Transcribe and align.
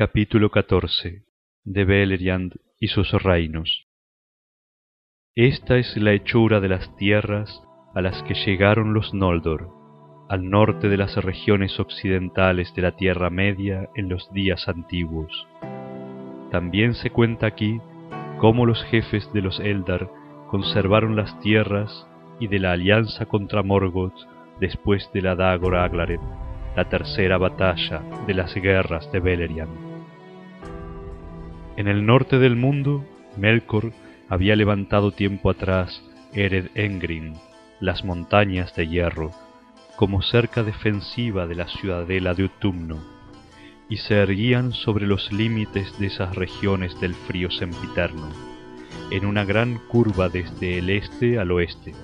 Capítulo 0.00 0.48
14 0.48 1.24
de 1.62 1.84
Beleriand 1.84 2.54
y 2.78 2.88
sus 2.88 3.12
reinos 3.22 3.86
Esta 5.34 5.76
es 5.76 5.94
la 5.98 6.14
hechura 6.14 6.58
de 6.58 6.70
las 6.70 6.96
tierras 6.96 7.62
a 7.94 8.00
las 8.00 8.22
que 8.22 8.32
llegaron 8.32 8.94
los 8.94 9.12
Noldor, 9.12 9.68
al 10.30 10.48
norte 10.48 10.88
de 10.88 10.96
las 10.96 11.22
regiones 11.22 11.78
occidentales 11.78 12.74
de 12.74 12.80
la 12.80 12.96
Tierra 12.96 13.28
Media 13.28 13.90
en 13.94 14.08
los 14.08 14.32
días 14.32 14.68
antiguos. 14.68 15.46
También 16.50 16.94
se 16.94 17.10
cuenta 17.10 17.46
aquí 17.48 17.78
cómo 18.38 18.64
los 18.64 18.82
jefes 18.84 19.30
de 19.34 19.42
los 19.42 19.60
Eldar 19.60 20.08
conservaron 20.48 21.14
las 21.14 21.38
tierras 21.40 22.08
y 22.40 22.46
de 22.46 22.58
la 22.58 22.72
alianza 22.72 23.26
contra 23.26 23.62
Morgoth 23.62 24.16
después 24.60 25.10
de 25.12 25.20
la 25.20 25.34
Dagor 25.36 25.76
Aglared, 25.76 26.20
la 26.74 26.88
tercera 26.88 27.36
batalla 27.36 28.00
de 28.26 28.32
las 28.32 28.54
guerras 28.54 29.12
de 29.12 29.20
Beleriand. 29.20 29.89
En 31.80 31.88
el 31.88 32.04
norte 32.04 32.38
del 32.38 32.56
mundo, 32.56 33.06
Melkor 33.38 33.94
había 34.28 34.54
levantado 34.54 35.12
tiempo 35.12 35.48
atrás 35.48 36.02
Ered 36.34 36.66
Engrin, 36.74 37.32
las 37.80 38.04
montañas 38.04 38.76
de 38.76 38.86
hierro, 38.86 39.30
como 39.96 40.20
cerca 40.20 40.62
defensiva 40.62 41.46
de 41.46 41.54
la 41.54 41.68
ciudadela 41.68 42.34
de 42.34 42.44
Utumno, 42.44 42.98
y 43.88 43.96
se 43.96 44.16
erguían 44.16 44.72
sobre 44.72 45.06
los 45.06 45.32
límites 45.32 45.98
de 45.98 46.08
esas 46.08 46.36
regiones 46.36 47.00
del 47.00 47.14
frío 47.14 47.50
sempiterno, 47.50 48.28
en 49.10 49.24
una 49.24 49.46
gran 49.46 49.78
curva 49.88 50.28
desde 50.28 50.76
el 50.76 50.90
este 50.90 51.38
al 51.38 51.50
oeste. 51.50 51.94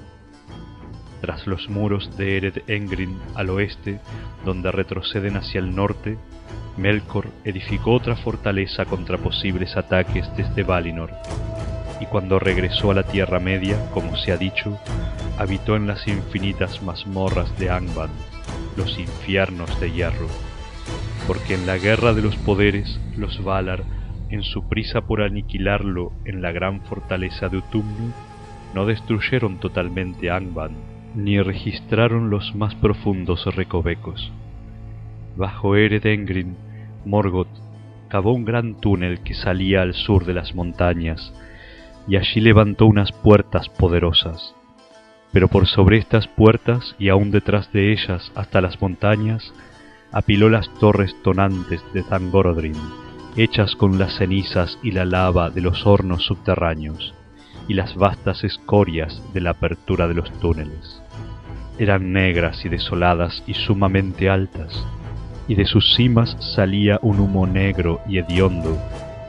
Tras 1.20 1.46
los 1.46 1.68
muros 1.68 2.16
de 2.16 2.36
Ered 2.36 2.62
Engrin 2.66 3.18
al 3.34 3.50
oeste, 3.50 4.00
donde 4.44 4.70
retroceden 4.70 5.36
hacia 5.36 5.60
el 5.60 5.74
norte, 5.74 6.18
Melkor 6.76 7.28
edificó 7.44 7.92
otra 7.92 8.16
fortaleza 8.16 8.84
contra 8.84 9.16
posibles 9.16 9.76
ataques 9.76 10.28
desde 10.36 10.62
Valinor, 10.62 11.10
y 12.00 12.06
cuando 12.06 12.38
regresó 12.38 12.90
a 12.90 12.94
la 12.94 13.02
Tierra 13.02 13.40
Media, 13.40 13.90
como 13.92 14.16
se 14.16 14.32
ha 14.32 14.36
dicho, 14.36 14.78
habitó 15.38 15.76
en 15.76 15.86
las 15.86 16.06
infinitas 16.06 16.82
mazmorras 16.82 17.58
de 17.58 17.70
Angband, 17.70 18.12
los 18.76 18.98
infiernos 18.98 19.80
de 19.80 19.90
hierro, 19.90 20.28
porque 21.26 21.54
en 21.54 21.66
la 21.66 21.78
guerra 21.78 22.12
de 22.12 22.22
los 22.22 22.36
poderes, 22.36 23.00
los 23.16 23.42
Valar, 23.42 23.82
en 24.28 24.42
su 24.42 24.68
prisa 24.68 25.02
por 25.02 25.22
aniquilarlo 25.22 26.12
en 26.24 26.42
la 26.42 26.52
gran 26.52 26.82
fortaleza 26.82 27.48
de 27.48 27.58
Utumnu, 27.58 28.12
no 28.74 28.84
destruyeron 28.84 29.58
totalmente 29.58 30.30
Angband, 30.30 30.95
ni 31.16 31.40
registraron 31.40 32.28
los 32.28 32.54
más 32.54 32.74
profundos 32.74 33.46
recovecos. 33.56 34.30
Bajo 35.34 35.74
Eredengrin, 35.74 36.56
Morgoth 37.06 37.48
cavó 38.08 38.32
un 38.34 38.44
gran 38.44 38.80
túnel 38.80 39.20
que 39.20 39.34
salía 39.34 39.80
al 39.80 39.94
sur 39.94 40.26
de 40.26 40.34
las 40.34 40.54
montañas, 40.54 41.32
y 42.06 42.16
allí 42.16 42.40
levantó 42.40 42.86
unas 42.86 43.12
puertas 43.12 43.68
poderosas. 43.70 44.54
Pero 45.32 45.48
por 45.48 45.66
sobre 45.66 45.96
estas 45.96 46.28
puertas 46.28 46.94
y 46.98 47.08
aún 47.08 47.30
detrás 47.30 47.72
de 47.72 47.92
ellas 47.92 48.30
hasta 48.34 48.60
las 48.60 48.80
montañas, 48.80 49.54
apiló 50.12 50.50
las 50.50 50.72
torres 50.74 51.16
tonantes 51.22 51.82
de 51.94 52.02
Zangorodrim, 52.02 52.76
hechas 53.36 53.74
con 53.74 53.98
las 53.98 54.18
cenizas 54.18 54.78
y 54.82 54.92
la 54.92 55.06
lava 55.06 55.48
de 55.48 55.62
los 55.62 55.86
hornos 55.86 56.26
subterráneos, 56.26 57.14
y 57.68 57.74
las 57.74 57.94
vastas 57.96 58.44
escorias 58.44 59.22
de 59.32 59.40
la 59.40 59.50
apertura 59.50 60.06
de 60.08 60.14
los 60.14 60.30
túneles. 60.40 61.02
Eran 61.78 62.12
negras 62.12 62.64
y 62.64 62.68
desoladas 62.68 63.42
y 63.46 63.54
sumamente 63.54 64.30
altas, 64.30 64.86
y 65.48 65.54
de 65.54 65.66
sus 65.66 65.94
cimas 65.94 66.36
salía 66.54 66.98
un 67.02 67.20
humo 67.20 67.46
negro 67.46 68.00
y 68.08 68.18
hediondo 68.18 68.78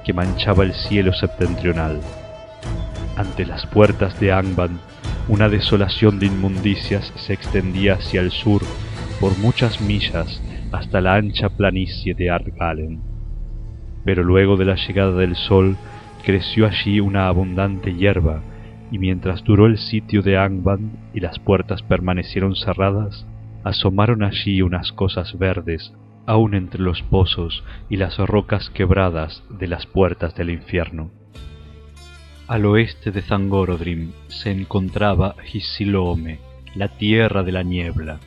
que 0.06 0.14
manchaba 0.14 0.64
el 0.64 0.74
cielo 0.74 1.14
septentrional 1.14 2.00
ante 3.18 3.48
las 3.48 3.66
puertas 3.66 4.20
de 4.20 4.32
Angband, 4.32 4.80
una 5.28 5.50
desolación 5.50 6.20
de 6.20 6.28
inmundicias 6.28 7.12
se 7.16 7.34
extendía 7.34 7.96
hacia 7.96 8.22
el 8.22 8.30
sur 8.30 8.62
por 9.20 9.36
muchas 9.40 9.82
millas 9.82 10.40
hasta 10.72 11.02
la 11.02 11.16
ancha 11.16 11.50
planicie 11.50 12.14
de 12.14 12.30
Ardgalen. 12.30 13.02
Pero 14.06 14.24
luego 14.24 14.56
de 14.56 14.66
la 14.66 14.76
llegada 14.76 15.14
del 15.14 15.36
sol 15.36 15.78
creció 16.24 16.68
allí 16.68 17.00
una 17.00 17.28
abundante 17.28 17.96
hierba, 17.96 18.44
y 18.92 19.00
mientras 19.00 19.44
duró 19.44 19.66
el 19.66 19.78
sitio 19.78 20.22
de 20.22 20.38
Angband 20.38 20.92
y 21.14 21.20
las 21.20 21.40
puertas 21.40 21.82
permanecieron 21.84 22.56
cerradas, 22.56 23.26
asomaron 23.64 24.24
allí 24.24 24.62
unas 24.62 24.92
cosas 24.92 25.38
verdes, 25.38 25.94
aun 26.26 26.56
entre 26.56 26.82
los 26.82 27.02
pozos 27.04 27.64
y 27.90 27.98
las 27.98 28.18
rocas 28.18 28.70
quebradas 28.70 29.44
de 29.50 29.68
las 29.68 29.86
puertas 29.86 30.36
del 30.36 30.50
infierno. 30.50 31.12
Al 32.48 32.66
oeste 32.66 33.12
de 33.12 33.22
Zangorodrim 33.22 34.12
se 34.28 34.52
encontraba 34.52 35.36
Hisiloome, 35.52 36.40
la 36.76 36.88
tierra 36.88 37.44
de 37.44 37.52
la 37.52 37.64
niebla, 37.64 38.20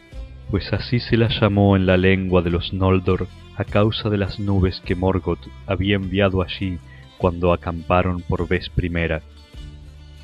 pues 0.51 0.73
así 0.73 0.99
se 0.99 1.17
la 1.17 1.29
llamó 1.29 1.77
en 1.77 1.87
la 1.87 1.97
lengua 1.97 2.43
de 2.43 2.51
los 2.51 2.73
Noldor 2.73 3.29
a 3.57 3.65
causa 3.65 4.11
de 4.11 4.19
las 4.19 4.41
nubes 4.41 4.81
que 4.81 4.95
Morgoth 4.95 5.47
había 5.67 5.97
enviado 5.97 6.43
allí 6.43 6.79
cuando 7.19 7.53
acamparon 7.53 8.23
por 8.23 8.49
vez 8.49 8.69
primera. 8.71 9.23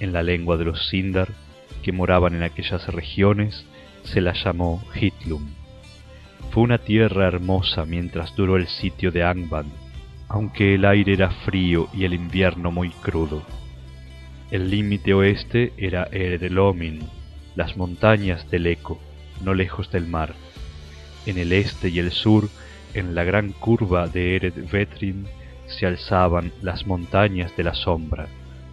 En 0.01 0.13
la 0.13 0.23
lengua 0.23 0.57
de 0.57 0.65
los 0.65 0.89
Sindar, 0.89 1.29
que 1.83 1.93
moraban 1.93 2.35
en 2.35 2.43
aquellas 2.43 2.87
regiones, 2.89 3.65
se 4.03 4.21
la 4.21 4.33
llamó 4.33 4.83
Hitlum. 4.95 5.49
Fue 6.51 6.63
una 6.63 6.79
tierra 6.79 7.27
hermosa 7.27 7.85
mientras 7.85 8.35
duró 8.35 8.57
el 8.57 8.67
sitio 8.67 9.11
de 9.11 9.25
Angband, 9.25 9.71
aunque 10.29 10.75
el 10.75 10.85
aire 10.85 11.13
era 11.13 11.31
frío 11.31 11.89
y 11.93 12.05
el 12.05 12.15
invierno 12.15 12.71
muy 12.71 12.91
crudo. 12.91 13.43
El 14.51 14.71
límite 14.71 15.13
oeste 15.15 15.73
era 15.77 16.05
Eredelomin, 16.13 17.01
las 17.57 17.77
montañas 17.77 18.49
del 18.51 18.67
Eco, 18.67 19.01
no 19.43 19.55
lejos 19.55 19.91
del 19.91 20.07
mar. 20.07 20.35
En 21.27 21.39
el 21.39 21.53
este 21.53 21.89
y 21.89 21.99
el 21.99 22.13
sur, 22.13 22.49
en 22.95 23.15
la 23.15 23.25
gran 23.25 23.53
curva 23.53 24.07
de 24.07 24.37
Ered 24.37 24.71
Vetrin, 24.71 25.27
se 25.67 25.87
alzaban 25.87 26.53
las 26.63 26.87
montañas 26.87 27.57
de 27.57 27.65
la 27.65 27.75
sombra, 27.75 28.29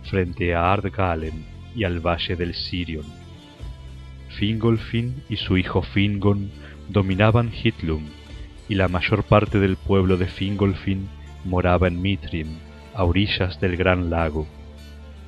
frente 0.09 0.53
a 0.53 0.71
Ardgalen 0.71 1.45
y 1.75 1.83
al 1.83 1.99
valle 1.99 2.35
del 2.35 2.53
Sirion. 2.53 3.05
Fingolfin 4.37 5.23
y 5.29 5.37
su 5.37 5.57
hijo 5.57 5.81
Fingon 5.81 6.51
dominaban 6.89 7.51
Hitlum, 7.53 8.03
y 8.69 8.75
la 8.75 8.87
mayor 8.87 9.23
parte 9.23 9.59
del 9.59 9.75
pueblo 9.75 10.17
de 10.17 10.27
Fingolfin 10.27 11.07
moraba 11.45 11.87
en 11.87 12.01
Mitrim, 12.01 12.47
a 12.93 13.03
orillas 13.03 13.59
del 13.59 13.77
gran 13.77 14.09
lago. 14.09 14.47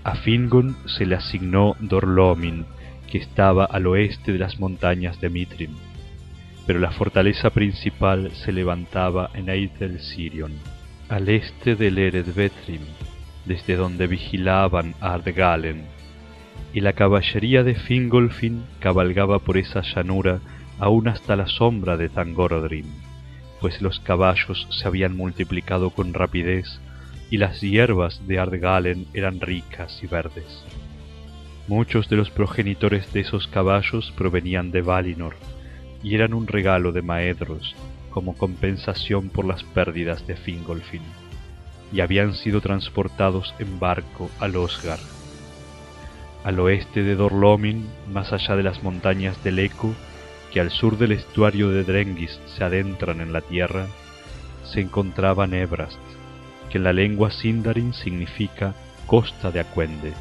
A 0.03 0.15
Fingon 0.15 0.75
se 0.85 1.05
le 1.05 1.15
asignó 1.15 1.75
Dorlomin, 1.79 2.65
que 3.11 3.17
estaba 3.17 3.65
al 3.65 3.87
oeste 3.87 4.31
de 4.31 4.39
las 4.39 4.59
montañas 4.59 5.19
de 5.21 5.29
Mitrim, 5.29 5.71
pero 6.65 6.79
la 6.79 6.91
fortaleza 6.91 7.49
principal 7.51 8.31
se 8.31 8.51
levantaba 8.51 9.29
en 9.33 9.49
Eithel 9.49 9.99
Sirion, 9.99 10.53
al 11.09 11.29
este 11.29 11.75
del 11.75 11.97
Eredvetrim, 11.97 12.81
desde 13.45 13.75
donde 13.75 14.07
vigilaban 14.07 14.95
a 15.01 15.13
Ardgalen, 15.13 15.83
y 16.73 16.81
la 16.81 16.93
caballería 16.93 17.63
de 17.63 17.75
Fingolfin 17.75 18.65
cabalgaba 18.79 19.39
por 19.39 19.57
esa 19.57 19.81
llanura 19.81 20.39
aún 20.79 21.07
hasta 21.07 21.35
la 21.35 21.47
sombra 21.47 21.97
de 21.97 22.09
Zangorodrim, 22.09 22.85
pues 23.61 23.81
los 23.81 23.99
caballos 23.99 24.67
se 24.69 24.87
habían 24.87 25.15
multiplicado 25.15 25.89
con 25.89 26.13
rapidez 26.13 26.79
y 27.31 27.37
las 27.37 27.61
hierbas 27.61 28.27
de 28.27 28.39
Ardgalen 28.39 29.07
eran 29.13 29.39
ricas 29.39 29.99
y 30.03 30.07
verdes. 30.07 30.63
Muchos 31.67 32.09
de 32.09 32.15
los 32.15 32.29
progenitores 32.29 33.11
de 33.13 33.21
esos 33.21 33.47
caballos 33.47 34.13
provenían 34.15 34.71
de 34.71 34.81
Valinor 34.81 35.35
y 36.03 36.13
eran 36.13 36.33
un 36.33 36.45
regalo 36.45 36.91
de 36.91 37.01
Maedros 37.01 37.75
como 38.11 38.37
compensación 38.37 39.29
por 39.29 39.45
las 39.45 39.63
pérdidas 39.63 40.27
de 40.27 40.35
Fingolfin, 40.35 41.01
y 41.91 42.01
habían 42.01 42.33
sido 42.33 42.61
transportados 42.61 43.53
en 43.59 43.79
barco 43.79 44.29
a 44.39 44.47
Losgar. 44.47 44.99
Al 46.43 46.59
oeste 46.59 47.03
de 47.03 47.15
Dorlomin, 47.15 47.87
más 48.11 48.31
allá 48.33 48.55
de 48.55 48.63
las 48.63 48.83
montañas 48.83 49.43
del 49.43 49.59
Eco, 49.59 49.93
que 50.51 50.59
al 50.61 50.71
sur 50.71 50.97
del 50.97 51.11
estuario 51.11 51.69
de 51.69 51.83
Drengis 51.83 52.39
se 52.45 52.63
adentran 52.63 53.19
en 53.19 53.33
la 53.33 53.41
tierra, 53.41 53.87
se 54.63 54.81
encontraba 54.81 55.47
Nebrast, 55.47 55.99
que 56.69 56.77
en 56.77 56.83
la 56.83 56.93
lengua 56.93 57.31
Sindarin 57.31 57.93
significa 57.93 58.73
costa 59.05 59.51
de 59.51 59.59
Acuende. 59.59 60.13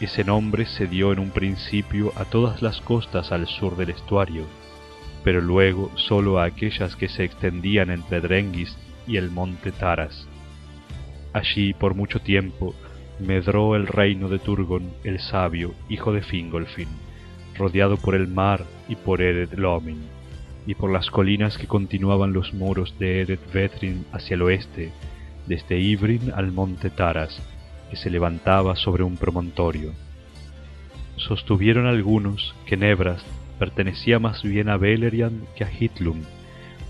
Ese 0.00 0.24
nombre 0.24 0.66
se 0.66 0.86
dio 0.86 1.12
en 1.12 1.18
un 1.18 1.30
principio 1.30 2.12
a 2.16 2.24
todas 2.24 2.62
las 2.62 2.80
costas 2.80 3.30
al 3.30 3.46
sur 3.46 3.76
del 3.76 3.90
estuario, 3.90 4.46
pero 5.22 5.40
luego 5.40 5.90
solo 5.96 6.38
a 6.38 6.44
aquellas 6.44 6.96
que 6.96 7.08
se 7.08 7.24
extendían 7.24 7.90
entre 7.90 8.20
Drengis 8.20 8.76
y 9.06 9.16
el 9.16 9.30
monte 9.30 9.70
Taras. 9.70 10.26
Allí 11.32 11.72
por 11.72 11.94
mucho 11.94 12.20
tiempo 12.20 12.74
medró 13.18 13.76
el 13.76 13.86
reino 13.86 14.28
de 14.28 14.38
Turgon 14.38 14.90
el 15.04 15.20
sabio, 15.20 15.74
hijo 15.88 16.12
de 16.12 16.22
Fingolfin, 16.22 16.88
rodeado 17.56 17.96
por 17.96 18.14
el 18.14 18.28
mar 18.28 18.64
y 18.88 18.96
por 18.96 19.22
Ered 19.22 19.54
Lomin, 19.54 20.02
y 20.66 20.74
por 20.74 20.90
las 20.90 21.10
colinas 21.10 21.58
que 21.58 21.66
continuaban 21.66 22.32
los 22.32 22.54
muros 22.54 22.94
de 22.98 23.22
Eredvetrin 23.22 24.04
hacia 24.12 24.34
el 24.34 24.42
oeste, 24.42 24.92
desde 25.46 25.78
Ibrin 25.78 26.32
al 26.34 26.52
monte 26.52 26.90
Taras, 26.90 27.40
que 27.90 27.96
se 27.96 28.10
levantaba 28.10 28.76
sobre 28.76 29.02
un 29.02 29.16
promontorio. 29.16 29.92
Sostuvieron 31.16 31.86
algunos 31.86 32.54
que 32.66 32.76
Nebras 32.76 33.24
pertenecía 33.58 34.18
más 34.18 34.42
bien 34.42 34.68
a 34.68 34.76
Beleriand 34.76 35.46
que 35.54 35.64
a 35.64 35.70
Hitlum, 35.70 36.22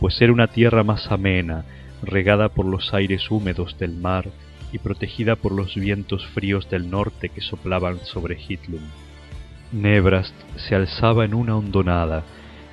pues 0.01 0.21
era 0.21 0.33
una 0.33 0.49
tierra 0.49 0.85
más 0.85 1.11
amena, 1.11 1.65
regada 2.03 2.49
por 2.49 2.67
los 2.67 2.93
aires 2.95 3.31
húmedos 3.31 3.79
del 3.79 3.93
mar 3.93 4.29
y 4.73 4.79
protegida 4.79 5.37
por 5.37 5.53
los 5.53 5.75
vientos 5.75 6.27
fríos 6.29 6.69
del 6.71 6.91
norte 6.91 7.29
que 7.29 7.41
soplaban 7.41 7.99
sobre 8.05 8.39
Hitlum. 8.41 8.83
Nebrast 9.73 10.35
se 10.57 10.75
alzaba 10.75 11.25
en 11.25 11.35
una 11.35 11.57
hondonada, 11.57 12.25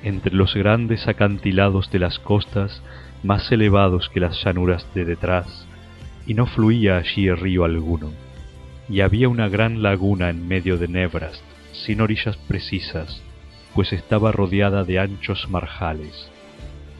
entre 0.02 0.34
los 0.34 0.54
grandes 0.54 1.08
acantilados 1.08 1.90
de 1.90 1.98
las 1.98 2.18
costas 2.18 2.82
más 3.22 3.52
elevados 3.52 4.08
que 4.08 4.20
las 4.20 4.42
llanuras 4.42 4.86
de 4.94 5.04
detrás, 5.04 5.66
y 6.26 6.34
no 6.34 6.46
fluía 6.46 6.96
allí 6.96 7.30
río 7.30 7.64
alguno, 7.64 8.12
y 8.88 9.00
había 9.00 9.28
una 9.28 9.48
gran 9.48 9.82
laguna 9.82 10.30
en 10.30 10.48
medio 10.48 10.78
de 10.78 10.88
Nebrast, 10.88 11.42
sin 11.72 12.00
orillas 12.00 12.36
precisas, 12.36 13.22
pues 13.74 13.92
estaba 13.92 14.32
rodeada 14.32 14.84
de 14.84 14.98
anchos 14.98 15.48
marjales. 15.48 16.30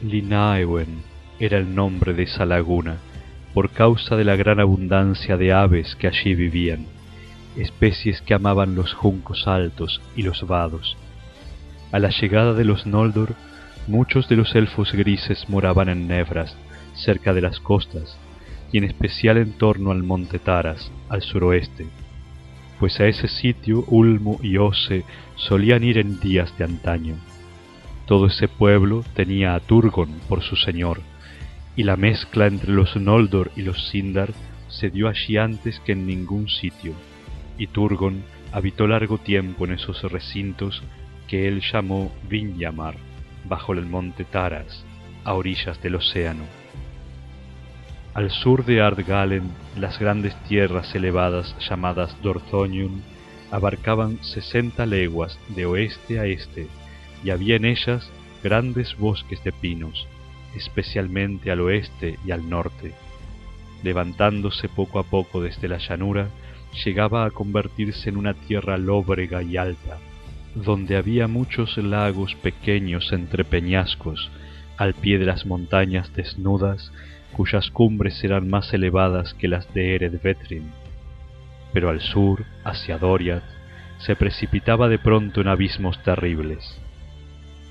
Linaewen 0.03 1.10
era 1.41 1.57
el 1.57 1.73
nombre 1.73 2.13
de 2.13 2.23
esa 2.23 2.45
laguna, 2.45 2.97
por 3.55 3.71
causa 3.71 4.15
de 4.15 4.23
la 4.23 4.35
gran 4.35 4.59
abundancia 4.59 5.37
de 5.37 5.51
aves 5.51 5.95
que 5.95 6.07
allí 6.07 6.35
vivían, 6.35 6.85
especies 7.57 8.21
que 8.21 8.35
amaban 8.35 8.75
los 8.75 8.93
juncos 8.93 9.47
altos 9.47 10.01
y 10.15 10.21
los 10.21 10.45
vados. 10.47 10.97
A 11.91 11.97
la 11.97 12.09
llegada 12.09 12.53
de 12.53 12.63
los 12.63 12.85
Noldor, 12.85 13.33
muchos 13.87 14.29
de 14.29 14.35
los 14.35 14.53
elfos 14.53 14.93
grises 14.93 15.49
moraban 15.49 15.89
en 15.89 16.07
Nebrast, 16.07 16.55
cerca 16.93 17.33
de 17.33 17.41
las 17.41 17.59
costas, 17.59 18.19
y 18.71 18.77
en 18.77 18.83
especial 18.83 19.37
en 19.37 19.53
torno 19.53 19.89
al 19.89 20.03
monte 20.03 20.37
Taras, 20.37 20.91
al 21.09 21.23
suroeste, 21.23 21.87
pues 22.79 22.99
a 22.99 23.07
ese 23.07 23.27
sitio 23.27 23.83
Ulmo 23.87 24.39
y 24.43 24.57
Ose 24.57 25.05
solían 25.35 25.83
ir 25.83 25.97
en 25.97 26.19
días 26.19 26.55
de 26.59 26.65
antaño. 26.65 27.15
Todo 28.05 28.27
ese 28.27 28.47
pueblo 28.47 29.03
tenía 29.15 29.55
a 29.55 29.59
Turgon 29.59 30.19
por 30.29 30.43
su 30.43 30.55
señor, 30.55 31.01
y 31.75 31.83
la 31.83 31.95
mezcla 31.95 32.47
entre 32.47 32.71
los 32.71 32.95
Noldor 32.95 33.51
y 33.55 33.61
los 33.61 33.89
Sindar 33.89 34.31
se 34.67 34.89
dio 34.89 35.07
allí 35.07 35.37
antes 35.37 35.79
que 35.81 35.93
en 35.93 36.05
ningún 36.05 36.49
sitio, 36.49 36.93
y 37.57 37.67
Turgon 37.67 38.23
habitó 38.51 38.87
largo 38.87 39.17
tiempo 39.17 39.65
en 39.65 39.73
esos 39.73 40.01
recintos 40.11 40.83
que 41.27 41.47
él 41.47 41.61
llamó 41.61 42.11
Vinyamar, 42.27 42.95
bajo 43.45 43.73
el 43.73 43.85
monte 43.85 44.25
Taras, 44.25 44.83
a 45.23 45.33
orillas 45.33 45.81
del 45.81 45.95
océano. 45.95 46.43
Al 48.13 48.29
sur 48.29 48.65
de 48.65 48.81
Ardgalen, 48.81 49.49
las 49.77 49.97
grandes 49.97 50.35
tierras 50.43 50.93
elevadas 50.95 51.55
llamadas 51.69 52.21
Dorthonion 52.21 53.01
abarcaban 53.51 54.21
sesenta 54.23 54.85
leguas 54.85 55.39
de 55.49 55.65
oeste 55.65 56.19
a 56.19 56.25
este, 56.25 56.67
y 57.23 57.29
había 57.29 57.55
en 57.55 57.65
ellas 57.65 58.09
grandes 58.43 58.97
bosques 58.97 59.41
de 59.43 59.53
pinos, 59.53 60.07
especialmente 60.55 61.51
al 61.51 61.61
oeste 61.61 62.17
y 62.25 62.31
al 62.31 62.49
norte. 62.49 62.93
Levantándose 63.83 64.69
poco 64.69 64.99
a 64.99 65.03
poco 65.03 65.41
desde 65.41 65.67
la 65.67 65.77
llanura, 65.77 66.29
llegaba 66.85 67.25
a 67.25 67.31
convertirse 67.31 68.09
en 68.09 68.17
una 68.17 68.33
tierra 68.33 68.77
lóbrega 68.77 69.43
y 69.43 69.57
alta, 69.57 69.97
donde 70.55 70.97
había 70.97 71.27
muchos 71.27 71.77
lagos 71.77 72.35
pequeños 72.35 73.11
entre 73.11 73.43
peñascos, 73.43 74.29
al 74.77 74.93
pie 74.93 75.17
de 75.17 75.25
las 75.25 75.45
montañas 75.45 76.13
desnudas, 76.13 76.91
cuyas 77.33 77.69
cumbres 77.71 78.23
eran 78.23 78.49
más 78.49 78.73
elevadas 78.73 79.33
que 79.33 79.47
las 79.47 79.73
de 79.73 79.95
Eredvetrin. 79.95 80.71
Pero 81.73 81.89
al 81.89 82.01
sur, 82.01 82.45
hacia 82.63 82.97
Doriath, 82.97 83.43
se 83.99 84.15
precipitaba 84.15 84.89
de 84.89 84.99
pronto 84.99 85.41
en 85.41 85.47
abismos 85.47 86.01
terribles. 86.03 86.81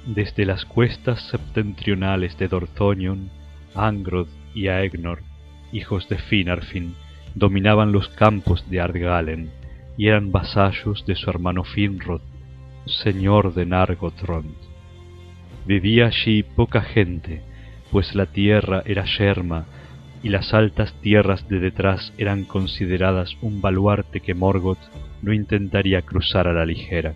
Desde 0.06 0.46
las 0.46 0.64
cuestas 0.64 1.20
septentrionales 1.28 2.36
de 2.38 2.48
Dorthonion, 2.48 3.30
Angrod 3.74 4.28
y 4.54 4.68
Aegnor, 4.68 5.22
hijos 5.72 6.08
de 6.08 6.18
Finarfin, 6.18 6.94
dominaban 7.34 7.92
los 7.92 8.08
campos 8.08 8.68
de 8.70 8.80
Ardgalen 8.80 9.50
y 9.96 10.08
eran 10.08 10.32
vasallos 10.32 11.04
de 11.06 11.14
su 11.14 11.28
hermano 11.28 11.64
Finrod, 11.64 12.22
señor 12.86 13.54
de 13.54 13.66
Nargothrond. 13.66 14.54
Vivía 15.66 16.06
allí 16.06 16.42
poca 16.42 16.80
gente, 16.80 17.42
pues 17.90 18.14
la 18.14 18.26
tierra 18.26 18.82
era 18.86 19.04
yerma 19.04 19.66
y 20.22 20.30
las 20.30 20.54
altas 20.54 20.92
tierras 21.00 21.48
de 21.48 21.60
detrás 21.60 22.12
eran 22.18 22.44
consideradas 22.44 23.36
un 23.42 23.60
baluarte 23.60 24.20
que 24.20 24.34
Morgoth 24.34 24.80
no 25.22 25.32
intentaría 25.32 26.02
cruzar 26.02 26.48
a 26.48 26.52
la 26.52 26.66
ligera. 26.66 27.14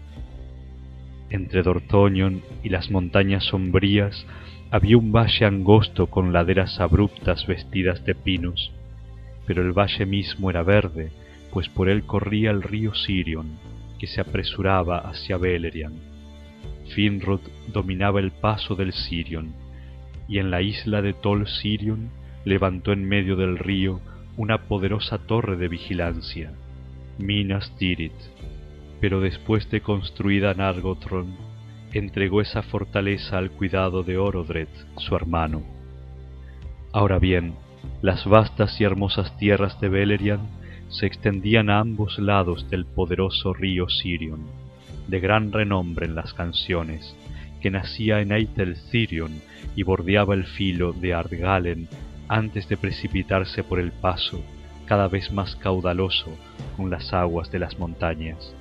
Entre 1.34 1.64
Dorthonion 1.64 2.42
y 2.62 2.68
las 2.68 2.92
montañas 2.92 3.42
sombrías 3.42 4.24
había 4.70 4.96
un 4.96 5.10
valle 5.10 5.44
angosto 5.44 6.06
con 6.06 6.32
laderas 6.32 6.78
abruptas 6.78 7.48
vestidas 7.48 8.04
de 8.04 8.14
pinos, 8.14 8.70
pero 9.44 9.60
el 9.62 9.72
valle 9.72 10.06
mismo 10.06 10.48
era 10.48 10.62
verde, 10.62 11.10
pues 11.52 11.68
por 11.68 11.88
él 11.88 12.04
corría 12.04 12.52
el 12.52 12.62
río 12.62 12.94
Sirion, 12.94 13.58
que 13.98 14.06
se 14.06 14.20
apresuraba 14.20 14.98
hacia 14.98 15.36
Beleriand. 15.36 15.98
Finrod 16.94 17.40
dominaba 17.66 18.20
el 18.20 18.30
paso 18.30 18.76
del 18.76 18.92
Sirion, 18.92 19.54
y 20.28 20.38
en 20.38 20.52
la 20.52 20.62
isla 20.62 21.02
de 21.02 21.14
Tol 21.14 21.48
Sirion 21.48 22.10
levantó 22.44 22.92
en 22.92 23.08
medio 23.08 23.34
del 23.34 23.58
río 23.58 24.00
una 24.36 24.68
poderosa 24.68 25.18
torre 25.18 25.56
de 25.56 25.66
vigilancia, 25.66 26.52
Minas 27.18 27.74
Tirith 27.76 28.12
pero 29.04 29.20
después 29.20 29.68
de 29.68 29.82
construida 29.82 30.54
Nargothrond, 30.54 31.36
entregó 31.92 32.40
esa 32.40 32.62
fortaleza 32.62 33.36
al 33.36 33.50
cuidado 33.50 34.02
de 34.02 34.16
Orodred, 34.16 34.68
su 34.96 35.14
hermano. 35.14 35.62
Ahora 36.90 37.18
bien, 37.18 37.52
las 38.00 38.24
vastas 38.24 38.80
y 38.80 38.84
hermosas 38.84 39.36
tierras 39.36 39.78
de 39.78 39.90
Beleriand 39.90 40.48
se 40.88 41.04
extendían 41.04 41.68
a 41.68 41.80
ambos 41.80 42.18
lados 42.18 42.70
del 42.70 42.86
poderoso 42.86 43.52
río 43.52 43.90
Sirion, 43.90 44.46
de 45.06 45.20
gran 45.20 45.52
renombre 45.52 46.06
en 46.06 46.14
las 46.14 46.32
canciones, 46.32 47.14
que 47.60 47.70
nacía 47.70 48.22
en 48.22 48.32
Eitel 48.32 48.74
Sirion 48.90 49.32
y 49.76 49.82
bordeaba 49.82 50.32
el 50.32 50.46
filo 50.46 50.94
de 50.94 51.12
Ardgalen 51.12 51.88
antes 52.28 52.70
de 52.70 52.78
precipitarse 52.78 53.64
por 53.64 53.80
el 53.80 53.92
paso, 53.92 54.42
cada 54.86 55.08
vez 55.08 55.30
más 55.30 55.56
caudaloso, 55.56 56.30
con 56.78 56.88
las 56.88 57.12
aguas 57.12 57.52
de 57.52 57.58
las 57.58 57.78
montañas. 57.78 58.54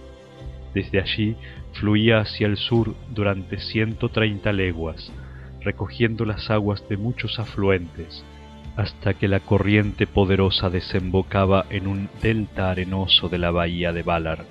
Desde 0.73 0.99
allí 0.99 1.35
fluía 1.73 2.19
hacia 2.19 2.47
el 2.47 2.57
sur 2.57 2.95
durante 3.13 3.59
ciento 3.59 4.09
treinta 4.09 4.51
leguas, 4.51 5.11
recogiendo 5.61 6.25
las 6.25 6.49
aguas 6.49 6.87
de 6.89 6.97
muchos 6.97 7.39
afluentes, 7.39 8.23
hasta 8.75 9.13
que 9.13 9.27
la 9.27 9.39
corriente 9.39 10.07
poderosa 10.07 10.69
desembocaba 10.69 11.65
en 11.69 11.87
un 11.87 12.09
delta 12.21 12.71
arenoso 12.71 13.29
de 13.29 13.37
la 13.37 13.51
bahía 13.51 13.93
de 13.93 14.01
Valar. 14.01 14.45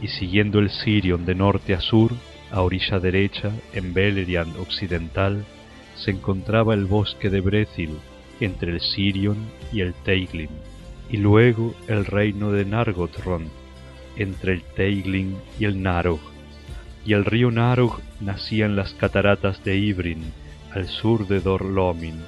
Y 0.00 0.08
siguiendo 0.08 0.58
el 0.58 0.70
Sirion 0.70 1.24
de 1.24 1.36
norte 1.36 1.74
a 1.74 1.80
sur, 1.80 2.10
a 2.50 2.60
orilla 2.62 2.98
derecha, 2.98 3.52
en 3.72 3.94
Beleriand 3.94 4.56
occidental, 4.56 5.44
se 5.94 6.10
encontraba 6.10 6.74
el 6.74 6.86
bosque 6.86 7.30
de 7.30 7.40
Brethil, 7.40 7.98
entre 8.40 8.72
el 8.72 8.80
Sirion 8.80 9.36
y 9.72 9.82
el 9.82 9.94
Teiglin, 9.94 10.50
y 11.08 11.18
luego 11.18 11.74
el 11.86 12.04
reino 12.04 12.50
de 12.50 12.64
Nargothrond, 12.64 13.48
entre 14.16 14.54
el 14.54 14.62
Teiglin 14.62 15.36
y 15.58 15.64
el 15.64 15.82
Narog, 15.82 16.20
y 17.04 17.14
el 17.14 17.24
río 17.24 17.50
Narog 17.50 18.00
nacía 18.20 18.66
en 18.66 18.76
las 18.76 18.94
cataratas 18.94 19.62
de 19.64 19.76
Ibrin, 19.76 20.22
al 20.72 20.88
sur 20.88 21.26
de 21.26 21.40
Dorlomin, 21.40 22.20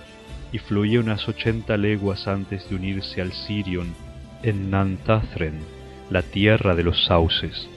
y 0.52 0.58
fluía 0.58 1.00
unas 1.00 1.28
ochenta 1.28 1.76
leguas 1.76 2.28
antes 2.28 2.68
de 2.68 2.76
unirse 2.76 3.20
al 3.20 3.32
Sirion 3.32 3.94
en 4.42 4.70
Nantathren, 4.70 5.58
la 6.10 6.22
tierra 6.22 6.74
de 6.74 6.84
los 6.84 7.04
sauces. 7.06 7.68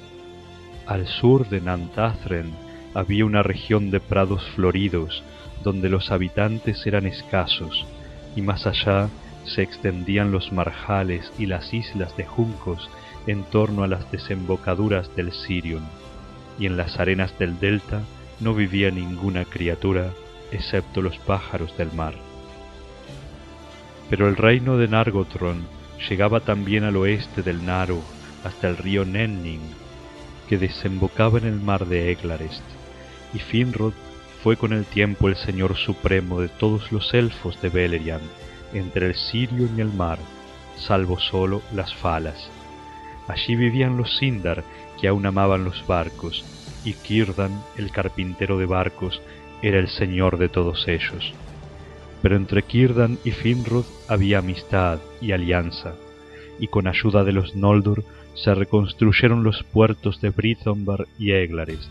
Al 0.85 1.07
sur 1.07 1.47
de 1.49 1.61
Nantathren 1.61 2.51
había 2.93 3.25
una 3.25 3.41
región 3.41 3.89
de 3.89 3.99
prados 3.99 4.43
floridos, 4.55 5.23
donde 5.63 5.89
los 5.89 6.11
habitantes 6.11 6.85
eran 6.85 7.07
escasos, 7.07 7.85
y 8.35 8.41
más 8.41 8.67
allá 8.67 9.09
se 9.45 9.61
extendían 9.61 10.31
los 10.31 10.51
marjales 10.51 11.31
y 11.39 11.45
las 11.45 11.73
islas 11.73 12.15
de 12.17 12.25
juncos 12.25 12.89
en 13.27 13.43
torno 13.43 13.84
a 13.84 13.88
las 13.88 14.12
desembocaduras 14.12 15.15
del 15.15 15.31
Sirion, 15.31 15.84
y 16.57 16.65
en 16.65 16.77
las 16.77 17.00
arenas 17.00 17.38
del 17.38 17.60
delta 17.60 18.01
no 18.39 18.53
vivía 18.53 18.89
ninguna 18.89 19.46
criatura 19.46 20.12
excepto 20.51 21.01
los 21.01 21.17
pájaros 21.19 21.75
del 21.77 21.91
mar. 21.91 22.15
Pero 24.10 24.27
el 24.27 24.38
reino 24.38 24.77
de 24.77 24.88
Nargothrond 24.88 25.65
llegaba 26.10 26.39
también 26.39 26.84
al 26.84 26.96
oeste 26.96 27.43
del 27.43 27.65
Naru 27.65 28.01
hasta 28.43 28.69
el 28.69 28.77
río 28.77 29.03
Nenning, 29.03 29.62
que 30.48 30.57
desembocaba 30.57 31.39
en 31.39 31.46
el 31.46 31.60
mar 31.60 31.86
de 31.86 32.12
Eglarest, 32.12 32.63
y 33.34 33.39
Finrod 33.39 33.93
fue 34.41 34.55
con 34.55 34.72
el 34.72 34.86
tiempo 34.86 35.27
el 35.27 35.36
señor 35.36 35.75
supremo 35.75 36.39
de 36.39 36.48
todos 36.48 36.91
los 36.91 37.13
elfos 37.13 37.62
de 37.62 37.69
Beleriand, 37.69 38.24
entre 38.74 39.07
el 39.07 39.15
Sirion 39.15 39.77
y 39.77 39.81
el 39.81 39.91
mar, 39.91 40.19
salvo 40.77 41.19
solo 41.19 41.62
las 41.74 41.93
Falas. 41.96 42.50
Allí 43.27 43.55
vivían 43.55 43.98
los 43.98 44.17
Sindar, 44.17 44.63
que 45.00 45.07
aún 45.07 45.25
amaban 45.25 45.63
los 45.63 45.86
barcos, 45.86 46.46
y 46.84 46.93
Círdan, 46.93 47.62
el 47.77 47.91
carpintero 47.91 48.57
de 48.57 48.65
barcos, 48.65 49.22
era 49.62 49.79
el 49.79 49.89
señor 49.89 50.38
de 50.38 50.50
todos 50.50 50.88
ellos. 50.88 51.34
Pero 52.22 52.36
entre 52.36 52.62
Círdan 52.62 53.17
y 53.24 53.31
Finrod 53.31 53.86
había 54.07 54.39
amistad 54.39 55.00
y 55.22 55.31
alianza, 55.31 55.96
y 56.60 56.67
con 56.67 56.88
ayuda 56.88 57.24
de 57.24 57.34
los 57.34 57.55
Noldor 57.55 58.03
se 58.34 58.53
reconstruyeron 58.53 59.43
los 59.43 59.63
puertos 59.63 60.22
de 60.22 60.29
Brithombar 60.29 61.07
y 61.17 61.31
Eglarest. 61.31 61.89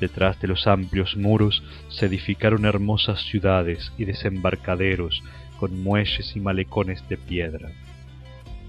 Detrás 0.00 0.40
de 0.40 0.48
los 0.48 0.66
amplios 0.66 1.16
muros 1.16 1.62
se 1.88 2.06
edificaron 2.06 2.64
hermosas 2.64 3.22
ciudades 3.22 3.92
y 3.96 4.04
desembarcaderos 4.04 5.22
con 5.58 5.82
muelles 5.82 6.34
y 6.34 6.40
malecones 6.40 7.08
de 7.08 7.16
piedra. 7.16 7.70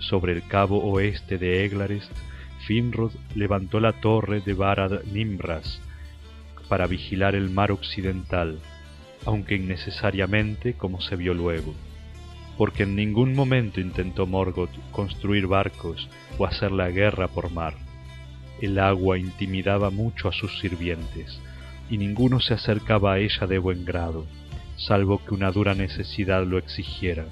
Sobre 0.09 0.33
el 0.33 0.45
cabo 0.45 0.83
oeste 0.83 1.37
de 1.37 1.63
Eglarest, 1.63 2.11
Finrod 2.67 3.11
levantó 3.35 3.79
la 3.79 3.93
torre 3.93 4.41
de 4.41 4.53
Barad 4.53 5.03
Nimras 5.05 5.79
para 6.67 6.87
vigilar 6.87 7.35
el 7.35 7.49
mar 7.49 7.71
occidental, 7.71 8.59
aunque 9.25 9.55
innecesariamente 9.55 10.73
como 10.73 10.99
se 10.99 11.15
vio 11.15 11.33
luego, 11.33 11.73
porque 12.57 12.83
en 12.83 12.95
ningún 12.95 13.33
momento 13.33 13.79
intentó 13.79 14.27
Morgoth 14.27 14.75
construir 14.91 15.47
barcos 15.47 16.09
o 16.37 16.45
hacer 16.45 16.71
la 16.73 16.89
guerra 16.89 17.29
por 17.29 17.49
mar. 17.49 17.73
El 18.61 18.79
agua 18.79 19.17
intimidaba 19.17 19.89
mucho 19.89 20.27
a 20.27 20.33
sus 20.33 20.59
sirvientes, 20.59 21.39
y 21.89 21.97
ninguno 21.97 22.41
se 22.41 22.53
acercaba 22.53 23.13
a 23.13 23.19
ella 23.19 23.47
de 23.47 23.57
buen 23.57 23.85
grado, 23.85 24.25
salvo 24.75 25.23
que 25.23 25.33
una 25.33 25.51
dura 25.51 25.75
necesidad 25.75 26.45
lo 26.45 26.57
exigiera. 26.57 27.25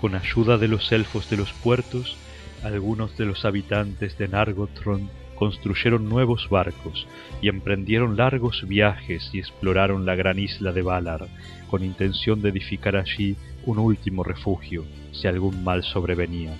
Con 0.00 0.14
ayuda 0.14 0.56
de 0.56 0.66
los 0.66 0.92
elfos 0.92 1.28
de 1.28 1.36
los 1.36 1.52
puertos, 1.52 2.16
algunos 2.62 3.18
de 3.18 3.26
los 3.26 3.44
habitantes 3.44 4.16
de 4.16 4.28
Nargothrond 4.28 5.10
construyeron 5.34 6.08
nuevos 6.08 6.48
barcos 6.48 7.06
y 7.42 7.48
emprendieron 7.48 8.16
largos 8.16 8.66
viajes 8.66 9.28
y 9.34 9.38
exploraron 9.38 10.06
la 10.06 10.14
gran 10.14 10.38
isla 10.38 10.72
de 10.72 10.80
Valar, 10.80 11.28
con 11.68 11.84
intención 11.84 12.40
de 12.40 12.48
edificar 12.48 12.96
allí 12.96 13.36
un 13.66 13.78
último 13.78 14.24
refugio 14.24 14.84
si 15.12 15.28
algún 15.28 15.64
mal 15.64 15.82
sobrevenía. 15.82 16.56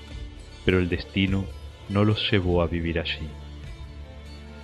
Pero 0.66 0.78
el 0.78 0.90
destino 0.90 1.46
no 1.88 2.04
los 2.04 2.30
llevó 2.30 2.60
a 2.60 2.66
vivir 2.66 2.98
allí. 2.98 3.28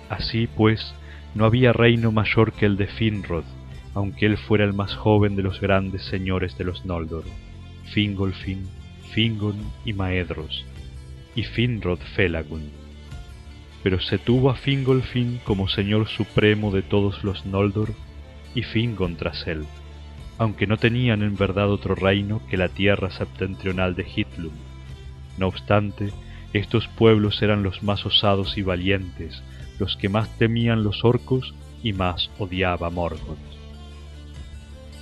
Así 0.07 0.45
pues, 0.45 0.93
no 1.33 1.45
había 1.45 1.73
reino 1.73 2.11
mayor 2.11 2.53
que 2.53 2.67
el 2.67 2.77
de 2.77 2.85
Finrod, 2.85 3.43
aunque 3.95 4.27
él 4.27 4.37
fuera 4.37 4.65
el 4.65 4.73
más 4.73 4.95
joven 4.95 5.35
de 5.35 5.41
los 5.41 5.59
grandes 5.59 6.03
señores 6.05 6.55
de 6.59 6.63
los 6.63 6.85
Noldor, 6.85 7.25
Fingolfin, 7.93 8.67
Fingon 9.13 9.55
y 9.85 9.93
Maedros, 9.93 10.65
y 11.35 11.43
Finrod 11.43 11.99
Felagund. 12.15 12.69
Pero 13.83 13.99
se 13.99 14.17
tuvo 14.17 14.49
a 14.49 14.55
Fingolfin 14.55 15.39
como 15.43 15.67
señor 15.67 16.07
supremo 16.07 16.71
de 16.71 16.81
todos 16.81 17.23
los 17.23 17.45
Noldor, 17.45 17.93
y 18.53 18.63
Fingon 18.63 19.15
tras 19.15 19.47
él, 19.47 19.65
aunque 20.37 20.67
no 20.67 20.77
tenían 20.77 21.21
en 21.21 21.35
verdad 21.35 21.69
otro 21.71 21.95
reino 21.95 22.41
que 22.49 22.57
la 22.57 22.69
tierra 22.69 23.11
septentrional 23.11 23.95
de 23.95 24.05
Hitlum. 24.15 24.53
No 25.37 25.47
obstante, 25.47 26.11
estos 26.53 26.87
pueblos 26.87 27.41
eran 27.41 27.63
los 27.63 27.83
más 27.83 28.05
osados 28.05 28.57
y 28.57 28.63
valientes, 28.63 29.43
los 29.79 29.95
que 29.95 30.09
más 30.09 30.37
temían 30.37 30.83
los 30.83 31.03
orcos 31.03 31.53
y 31.83 31.93
más 31.93 32.31
odiaba 32.39 32.89
Morgoth. 32.89 33.37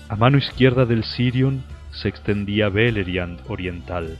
A 0.09 0.15
mano 0.15 0.37
izquierda 0.37 0.85
del 0.85 1.03
Sirion 1.03 1.63
se 1.95 2.09
extendía 2.09 2.69
Beleriand 2.69 3.39
oriental. 3.47 4.17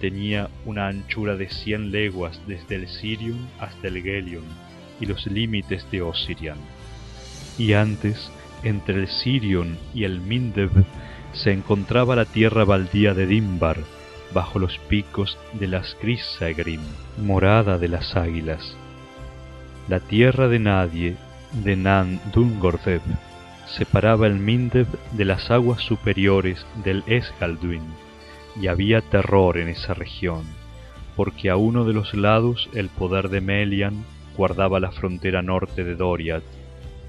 Tenía 0.00 0.50
una 0.64 0.88
anchura 0.88 1.36
de 1.36 1.48
cien 1.48 1.90
leguas 1.90 2.40
desde 2.46 2.76
el 2.76 2.88
Sirion 2.88 3.38
hasta 3.58 3.88
el 3.88 4.02
Gelion 4.02 4.44
y 5.00 5.06
los 5.06 5.26
límites 5.26 5.86
de 5.90 6.02
Osirian. 6.02 6.58
Y 7.58 7.72
antes, 7.72 8.30
entre 8.62 8.96
el 8.96 9.08
Sirion 9.08 9.78
y 9.94 10.04
el 10.04 10.20
Mindeb, 10.20 10.70
se 11.32 11.52
encontraba 11.52 12.16
la 12.16 12.24
tierra 12.24 12.64
baldía 12.64 13.14
de 13.14 13.26
Dimbar, 13.26 13.78
bajo 14.34 14.58
los 14.58 14.76
picos 14.88 15.38
de 15.52 15.68
las 15.68 15.96
Grisagrim, 16.00 16.80
morada 17.22 17.78
de 17.78 17.88
las 17.88 18.16
águilas. 18.16 18.76
La 19.88 20.00
tierra 20.00 20.48
de 20.48 20.58
nadie, 20.58 21.16
de 21.52 21.76
Nan 21.76 22.20
Dungordeb, 22.32 23.02
separaba 23.66 24.26
el 24.26 24.38
Mindeb 24.38 24.86
de 25.12 25.24
las 25.24 25.50
aguas 25.50 25.80
superiores 25.82 26.64
del 26.84 27.02
Esgalduin, 27.06 27.82
y 28.60 28.68
había 28.68 29.00
terror 29.00 29.58
en 29.58 29.68
esa 29.68 29.92
región, 29.92 30.44
porque 31.14 31.50
a 31.50 31.56
uno 31.56 31.84
de 31.84 31.92
los 31.92 32.14
lados 32.14 32.68
el 32.74 32.88
poder 32.88 33.28
de 33.28 33.40
Melian 33.40 34.04
guardaba 34.36 34.80
la 34.80 34.92
frontera 34.92 35.42
norte 35.42 35.84
de 35.84 35.94
Doriath, 35.94 36.44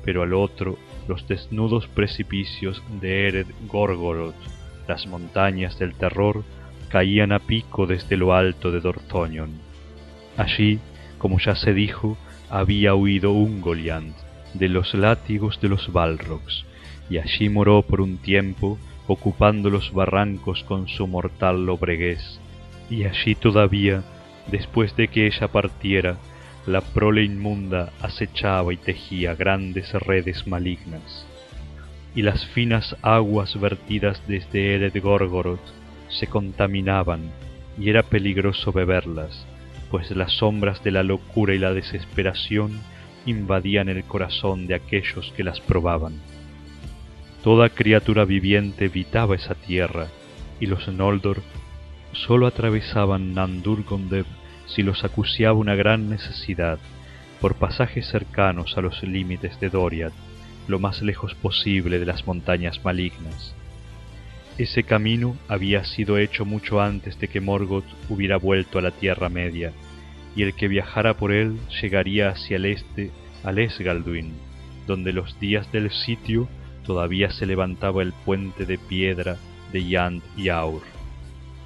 pero 0.03 0.23
al 0.23 0.33
otro 0.33 0.77
los 1.07 1.27
desnudos 1.27 1.87
precipicios 1.87 2.81
de 2.99 3.27
Ered 3.27 3.47
Gorgoroth, 3.67 4.35
las 4.87 5.05
montañas 5.07 5.77
del 5.79 5.93
terror, 5.93 6.43
caían 6.89 7.31
a 7.31 7.39
pico 7.39 7.85
desde 7.85 8.17
lo 8.17 8.33
alto 8.33 8.71
de 8.71 8.79
Dorthonion. 8.79 9.51
Allí, 10.37 10.79
como 11.17 11.39
ya 11.39 11.55
se 11.55 11.73
dijo, 11.73 12.17
había 12.49 12.95
huido 12.95 13.31
Ungoliant 13.31 14.26
de 14.53 14.69
los 14.69 14.93
látigos 14.93 15.59
de 15.61 15.69
los 15.69 15.91
Balrogs, 15.91 16.65
y 17.09 17.17
allí 17.17 17.49
moró 17.49 17.81
por 17.81 18.01
un 18.01 18.17
tiempo, 18.17 18.77
ocupando 19.07 19.69
los 19.69 19.93
barrancos 19.93 20.63
con 20.63 20.87
su 20.87 21.07
mortal 21.07 21.65
lobreguez, 21.65 22.39
y 22.89 23.05
allí 23.05 23.35
todavía, 23.35 24.03
después 24.51 24.95
de 24.95 25.07
que 25.07 25.27
ella 25.27 25.47
partiera, 25.47 26.17
la 26.65 26.81
prole 26.81 27.23
inmunda 27.23 27.93
acechaba 28.01 28.73
y 28.73 28.77
tejía 28.77 29.35
grandes 29.35 29.93
redes 29.93 30.47
malignas, 30.47 31.25
y 32.13 32.21
las 32.23 32.45
finas 32.47 32.95
aguas 33.01 33.59
vertidas 33.59 34.21
desde 34.27 34.75
Ered 34.75 35.01
Gorgoroth 35.01 35.59
se 36.09 36.27
contaminaban, 36.27 37.31
y 37.79 37.89
era 37.89 38.03
peligroso 38.03 38.73
beberlas, 38.73 39.45
pues 39.89 40.11
las 40.11 40.33
sombras 40.33 40.83
de 40.83 40.91
la 40.91 41.03
locura 41.03 41.53
y 41.53 41.59
la 41.59 41.73
desesperación 41.73 42.81
invadían 43.27 43.89
el 43.89 44.03
corazón 44.03 44.65
de 44.65 44.75
aquellos 44.75 45.31
que 45.35 45.43
las 45.43 45.59
probaban. 45.59 46.15
Toda 47.43 47.69
criatura 47.69 48.25
viviente 48.25 48.85
evitaba 48.85 49.35
esa 49.35 49.53
tierra, 49.53 50.07
y 50.59 50.65
los 50.65 50.87
Noldor 50.87 51.41
sólo 52.13 52.47
atravesaban 52.47 53.33
Nandurgondeb 53.35 54.25
si 54.65 54.81
los 54.81 55.03
acuciaba 55.03 55.57
una 55.57 55.75
gran 55.75 56.09
necesidad, 56.09 56.79
por 57.39 57.55
pasajes 57.55 58.07
cercanos 58.07 58.77
a 58.77 58.81
los 58.81 59.03
límites 59.03 59.59
de 59.59 59.69
Doriath, 59.69 60.13
lo 60.67 60.79
más 60.79 61.01
lejos 61.01 61.35
posible 61.35 61.99
de 61.99 62.05
las 62.05 62.25
montañas 62.25 62.83
malignas. 62.83 63.53
Ese 64.57 64.83
camino 64.83 65.37
había 65.47 65.85
sido 65.85 66.17
hecho 66.17 66.43
mucho 66.43 66.81
antes 66.81 67.19
de 67.19 67.27
que 67.27 67.39
Morgoth 67.39 67.85
hubiera 68.09 68.37
vuelto 68.37 68.79
a 68.79 68.81
la 68.81 68.91
Tierra 68.91 69.29
Media, 69.29 69.71
y 70.37 70.43
el 70.43 70.53
que 70.53 70.67
viajara 70.67 71.15
por 71.15 71.31
él 71.31 71.57
llegaría 71.81 72.29
hacia 72.29 72.57
el 72.57 72.65
este 72.65 73.09
al 73.43 73.57
Esgalduin, 73.57 74.33
donde 74.85 75.11
los 75.11 75.39
días 75.39 75.69
del 75.71 75.89
sitio 75.89 76.47
todavía 76.85 77.31
se 77.31 77.47
levantaba 77.47 78.03
el 78.03 78.13
puente 78.13 78.67
de 78.67 78.77
piedra 78.77 79.37
de 79.73 79.89
Yand 79.89 80.21
y 80.37 80.49
Aur. 80.49 80.83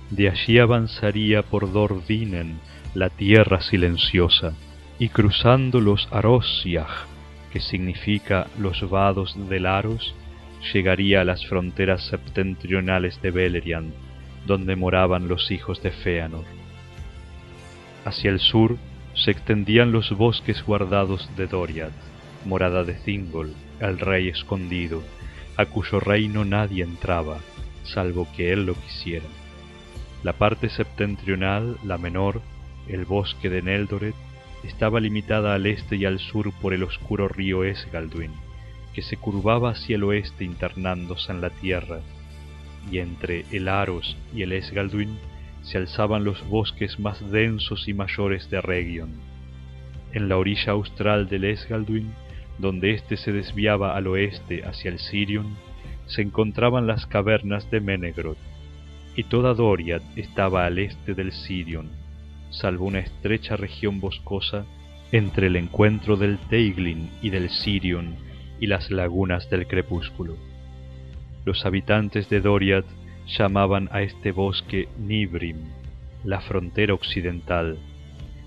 De 0.10 0.30
allí 0.30 0.58
avanzaría 0.58 1.44
por 1.44 1.72
Dordinen, 1.72 2.60
la 2.94 3.10
tierra 3.10 3.62
silenciosa, 3.62 4.54
y 4.98 5.10
cruzando 5.10 5.82
los 5.82 6.08
Arosiach, 6.10 7.08
que 7.52 7.60
significa 7.60 8.48
los 8.58 8.90
vados 8.90 9.36
del 9.50 9.66
Aros, 9.66 10.16
llegaría 10.74 11.22
a 11.22 11.26
las 11.26 11.46
fronteras 11.46 12.08
septentrionales 12.08 13.22
de 13.22 13.32
Beleriand, 13.32 13.94
donde 14.48 14.78
moraban 14.78 15.28
los 15.28 15.52
hijos 15.52 15.84
de 15.84 15.92
Feanor. 15.92 16.61
Hacia 18.06 18.32
el 18.32 18.40
sur 18.40 18.78
se 19.14 19.32
extendían 19.32 19.92
los 19.92 20.12
bosques 20.12 20.64
guardados 20.66 21.30
de 21.36 21.48
Doriath, 21.48 21.92
morada 22.46 22.84
de 22.84 22.94
Thingol, 22.94 23.54
el 23.80 24.00
rey 24.00 24.30
escondido, 24.30 25.04
a 25.58 25.66
cuyo 25.66 26.00
reino 26.00 26.44
nadie 26.44 26.84
entraba, 26.84 27.38
salvo 27.84 28.28
que 28.36 28.52
él 28.54 28.66
lo 28.66 28.74
quisiera. 28.74 29.26
La 30.24 30.34
parte 30.34 30.70
septentrional, 30.70 31.78
la 31.84 31.98
menor, 31.98 32.42
el 32.88 33.06
bosque 33.06 33.50
de 33.50 33.62
Neldoret, 33.62 34.16
estaba 34.64 35.00
limitada 35.00 35.54
al 35.54 35.66
este 35.66 35.96
y 35.96 36.06
al 36.06 36.20
sur 36.20 36.52
por 36.62 36.74
el 36.74 36.84
oscuro 36.84 37.28
río 37.28 37.64
Esgalduin, 37.64 38.32
que 38.94 39.02
se 39.02 39.18
curvaba 39.18 39.72
hacia 39.72 39.96
el 39.96 40.04
oeste 40.04 40.44
internándose 40.44 41.32
en 41.32 41.42
la 41.42 41.50
tierra, 41.50 42.00
y 42.92 43.00
entre 43.00 43.46
el 43.52 43.68
Aros 43.68 44.18
y 44.34 44.44
el 44.44 44.54
Esgalduin 44.54 45.18
se 45.64 45.78
alzaban 45.78 46.24
los 46.24 46.48
bosques 46.48 47.00
más 47.00 47.32
densos 47.32 47.88
y 47.88 47.94
mayores 47.94 48.50
de 48.50 48.62
Region. 48.62 49.10
En 50.14 50.28
la 50.28 50.38
orilla 50.38 50.74
austral 50.74 51.30
del 51.30 51.46
Esgalduin, 51.46 52.12
donde 52.58 52.92
éste 52.92 53.18
se 53.18 53.32
desviaba 53.32 53.96
al 53.96 54.08
oeste 54.08 54.64
hacia 54.66 54.92
el 54.92 55.00
Sirion, 55.00 55.56
se 56.06 56.22
encontraban 56.22 56.88
las 56.88 57.06
cavernas 57.06 57.70
de 57.72 57.80
Menegroth, 57.80 58.38
y 59.16 59.24
toda 59.24 59.54
Doriath 59.54 60.04
estaba 60.16 60.66
al 60.66 60.80
este 60.80 61.14
del 61.14 61.32
Sirion, 61.32 61.90
salvo 62.50 62.86
una 62.86 63.00
estrecha 63.00 63.56
región 63.56 64.00
boscosa 64.00 64.66
entre 65.12 65.48
el 65.48 65.56
encuentro 65.56 66.16
del 66.16 66.38
Teiglin 66.38 67.10
y 67.22 67.30
del 67.30 67.50
Sirion 67.50 68.16
y 68.60 68.68
las 68.68 68.92
lagunas 68.92 69.50
del 69.50 69.68
crepúsculo. 69.68 70.38
Los 71.46 71.66
habitantes 71.66 72.30
de 72.30 72.40
Doriath 72.40 72.86
llamaban 73.38 73.90
a 73.92 74.02
este 74.02 74.32
bosque 74.32 74.88
Nibrim, 75.00 75.58
la 76.24 76.42
frontera 76.42 76.94
occidental. 76.94 77.78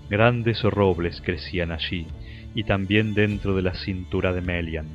Grandes 0.09 0.61
robles 0.63 1.21
crecían 1.21 1.71
allí, 1.71 2.07
y 2.53 2.63
también 2.63 3.13
dentro 3.13 3.55
de 3.55 3.61
la 3.61 3.73
cintura 3.73 4.31
de 4.31 4.41
Melian, 4.41 4.87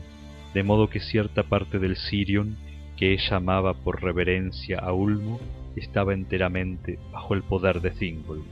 de 0.55 0.63
modo 0.63 0.89
que 0.89 1.01
cierta 1.01 1.43
parte 1.43 1.79
del 1.79 1.97
Sirion, 1.97 2.57
que 2.97 3.13
ella 3.13 3.31
llamaba 3.31 3.75
por 3.75 4.03
reverencia 4.03 4.79
a 4.79 4.93
Ulmo, 4.93 5.41
estaba 5.77 6.15
enteramente 6.15 6.99
bajo 7.13 7.35
el 7.35 7.43
poder 7.43 7.81
de 7.81 7.91
Thingol. 7.91 8.43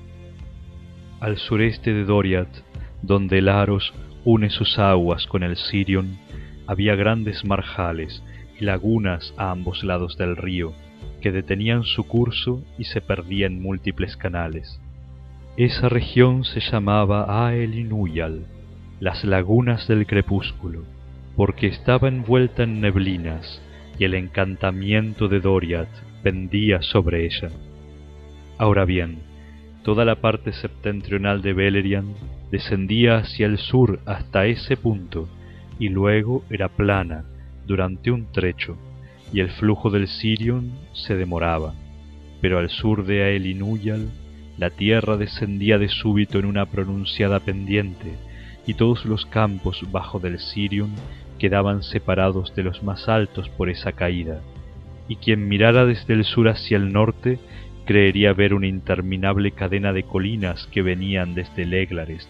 Al 1.21 1.37
sureste 1.37 1.93
de 1.93 2.05
Doriath, 2.05 2.63
donde 3.03 3.39
el 3.39 3.49
Aros 3.49 3.93
une 4.25 4.51
sus 4.51 4.79
aguas 4.79 5.27
con 5.27 5.43
el 5.43 5.57
Sirion, 5.57 6.19
había 6.67 6.95
grandes 6.95 7.45
marjales 7.45 8.23
y 8.61 8.65
lagunas 8.65 9.35
a 9.37 9.51
ambos 9.51 9.85
lados 9.85 10.17
del 10.17 10.37
río, 10.37 10.75
que 11.21 11.33
detenían 11.33 11.85
su 11.85 12.05
curso 12.07 12.63
y 12.79 12.85
se 12.85 13.01
perdían 13.01 13.55
en 13.55 13.63
múltiples 13.63 14.17
canales. 14.17 14.81
Esa 15.57 15.89
región 15.89 16.45
se 16.45 16.61
llamaba 16.61 17.49
Aelinuyal, 17.49 18.47
las 19.01 19.25
lagunas 19.25 19.89
del 19.89 20.07
crepúsculo, 20.07 20.85
porque 21.37 21.67
estaba 21.67 22.09
envuelta 22.09 22.63
en 22.63 22.81
neblinas 22.81 23.63
y 23.99 24.05
el 24.05 24.15
encantamiento 24.15 25.29
de 25.29 25.41
Doriath 25.41 25.89
pendía 26.23 26.83
sobre 26.83 27.27
ella. 27.27 27.51
Ahora 28.57 28.85
bien, 28.85 29.19
toda 29.83 30.05
la 30.05 30.17
parte 30.17 30.53
septentrional 30.53 31.43
de 31.43 31.53
Beleriand 31.53 32.15
descendía 32.51 33.19
hacia 33.19 33.47
el 33.47 33.59
sur 33.59 34.01
hasta 34.07 34.47
ese 34.47 34.77
punto 34.77 35.29
y 35.79 35.89
luego 35.89 36.45
era 36.51 36.69
plana 36.69 37.25
durante 37.67 38.11
un 38.11 38.31
trecho 38.33 38.77
y 39.33 39.41
el 39.41 39.51
flujo 39.51 39.91
del 39.91 40.09
Sirion 40.09 40.73
se 40.93 41.17
demoraba, 41.17 41.75
pero 42.41 42.59
al 42.59 42.71
sur 42.71 43.05
de 43.05 43.25
Aelinuyal 43.25 44.09
la 44.57 44.71
tierra 44.71 45.17
descendía 45.17 45.79
de 45.79 45.89
súbito 45.89 46.39
en 46.39 46.47
una 46.47 46.67
pronunciada 46.67 47.41
pendiente 47.41 48.15
y 48.67 48.75
todos 48.75 49.05
los 49.05 49.25
campos 49.27 49.83
bajo 49.91 50.19
del 50.19 50.39
Sirion 50.39 50.91
quedaban 51.39 51.83
separados 51.83 52.55
de 52.55 52.65
los 52.65 52.83
más 52.83 53.09
altos 53.09 53.49
por 53.49 53.71
esa 53.71 53.93
caída, 53.93 54.41
y 55.09 55.17
quien 55.17 55.49
mirara 55.49 55.87
desde 55.87 56.15
el 56.15 56.25
sur 56.25 56.49
hacia 56.49 56.77
el 56.77 56.93
norte 56.93 57.39
creería 57.87 58.35
ver 58.35 58.53
una 58.53 58.67
interminable 58.67 59.53
cadena 59.53 59.93
de 59.93 60.03
colinas 60.03 60.67
que 60.67 60.83
venían 60.83 61.35
desde 61.35 61.65
Leglares, 61.65 62.29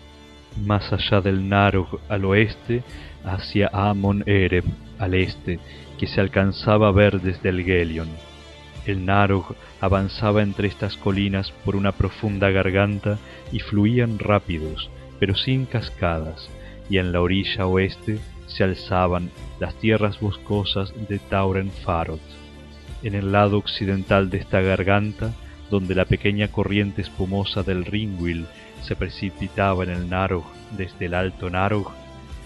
más 0.64 0.93
allá 0.93 1.21
del 1.21 1.49
Narog 1.49 1.99
al 2.09 2.25
oeste, 2.25 2.83
hacia 3.25 3.69
Amon 3.73 4.23
Ereb 4.26 4.64
al 4.99 5.14
este, 5.14 5.59
que 5.99 6.07
se 6.07 6.21
alcanzaba 6.21 6.88
a 6.88 6.93
ver 6.93 7.21
desde 7.21 7.50
el 7.50 7.64
Gelion. 7.64 8.09
El 8.87 9.05
Narog 9.05 9.55
avanzaba 9.81 10.43
entre 10.43 10.69
estas 10.69 10.97
colinas 10.97 11.52
por 11.64 11.76
una 11.76 11.93
profunda 11.93 12.50
garganta 12.50 13.19
y 13.52 13.61
fluían 13.61 14.19
rápidos, 14.19 14.88
pero 15.19 15.35
sin 15.35 15.67
cascadas, 15.67 16.49
y 16.88 16.99
en 16.99 17.12
la 17.12 17.21
orilla 17.21 17.67
oeste 17.67 18.19
se 18.47 18.64
alzaban 18.64 19.31
las 19.61 19.75
tierras 19.75 20.21
boscosas 20.21 20.93
de 21.09 21.19
Tauren 21.19 21.71
Farod. 21.71 22.21
En 23.02 23.14
el 23.14 23.31
lado 23.33 23.59
occidental 23.59 24.31
de 24.31 24.38
esta 24.38 24.61
garganta 24.61 25.35
donde 25.71 25.95
la 25.95 26.07
pequeña 26.07 26.49
corriente 26.49 27.02
espumosa 27.02 27.62
del 27.62 27.85
Ringwil 27.85 28.47
se 28.83 28.97
precipitaba 28.97 29.85
en 29.85 29.90
el 29.90 30.09
Narog 30.09 30.44
desde 30.77 31.07
el 31.07 31.14
alto 31.14 31.51
Narog, 31.51 31.90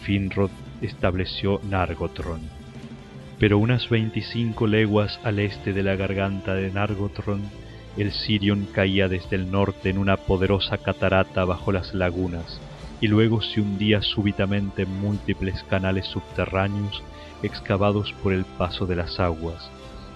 Finrod 0.02 0.50
estableció 0.80 1.60
Nargothrond. 1.70 2.61
Pero 3.42 3.58
unas 3.58 3.88
veinticinco 3.88 4.68
leguas 4.68 5.18
al 5.24 5.40
este 5.40 5.72
de 5.72 5.82
la 5.82 5.96
garganta 5.96 6.54
de 6.54 6.70
Nargothrond, 6.70 7.42
el 7.96 8.12
Sirion 8.12 8.66
caía 8.66 9.08
desde 9.08 9.34
el 9.34 9.50
norte 9.50 9.90
en 9.90 9.98
una 9.98 10.16
poderosa 10.16 10.78
catarata 10.78 11.44
bajo 11.44 11.72
las 11.72 11.92
lagunas, 11.92 12.60
y 13.00 13.08
luego 13.08 13.42
se 13.42 13.60
hundía 13.60 14.00
súbitamente 14.00 14.82
en 14.82 14.96
múltiples 15.00 15.64
canales 15.64 16.06
subterráneos 16.06 17.02
excavados 17.42 18.14
por 18.22 18.32
el 18.32 18.44
paso 18.44 18.86
de 18.86 18.94
las 18.94 19.18
aguas, 19.18 19.68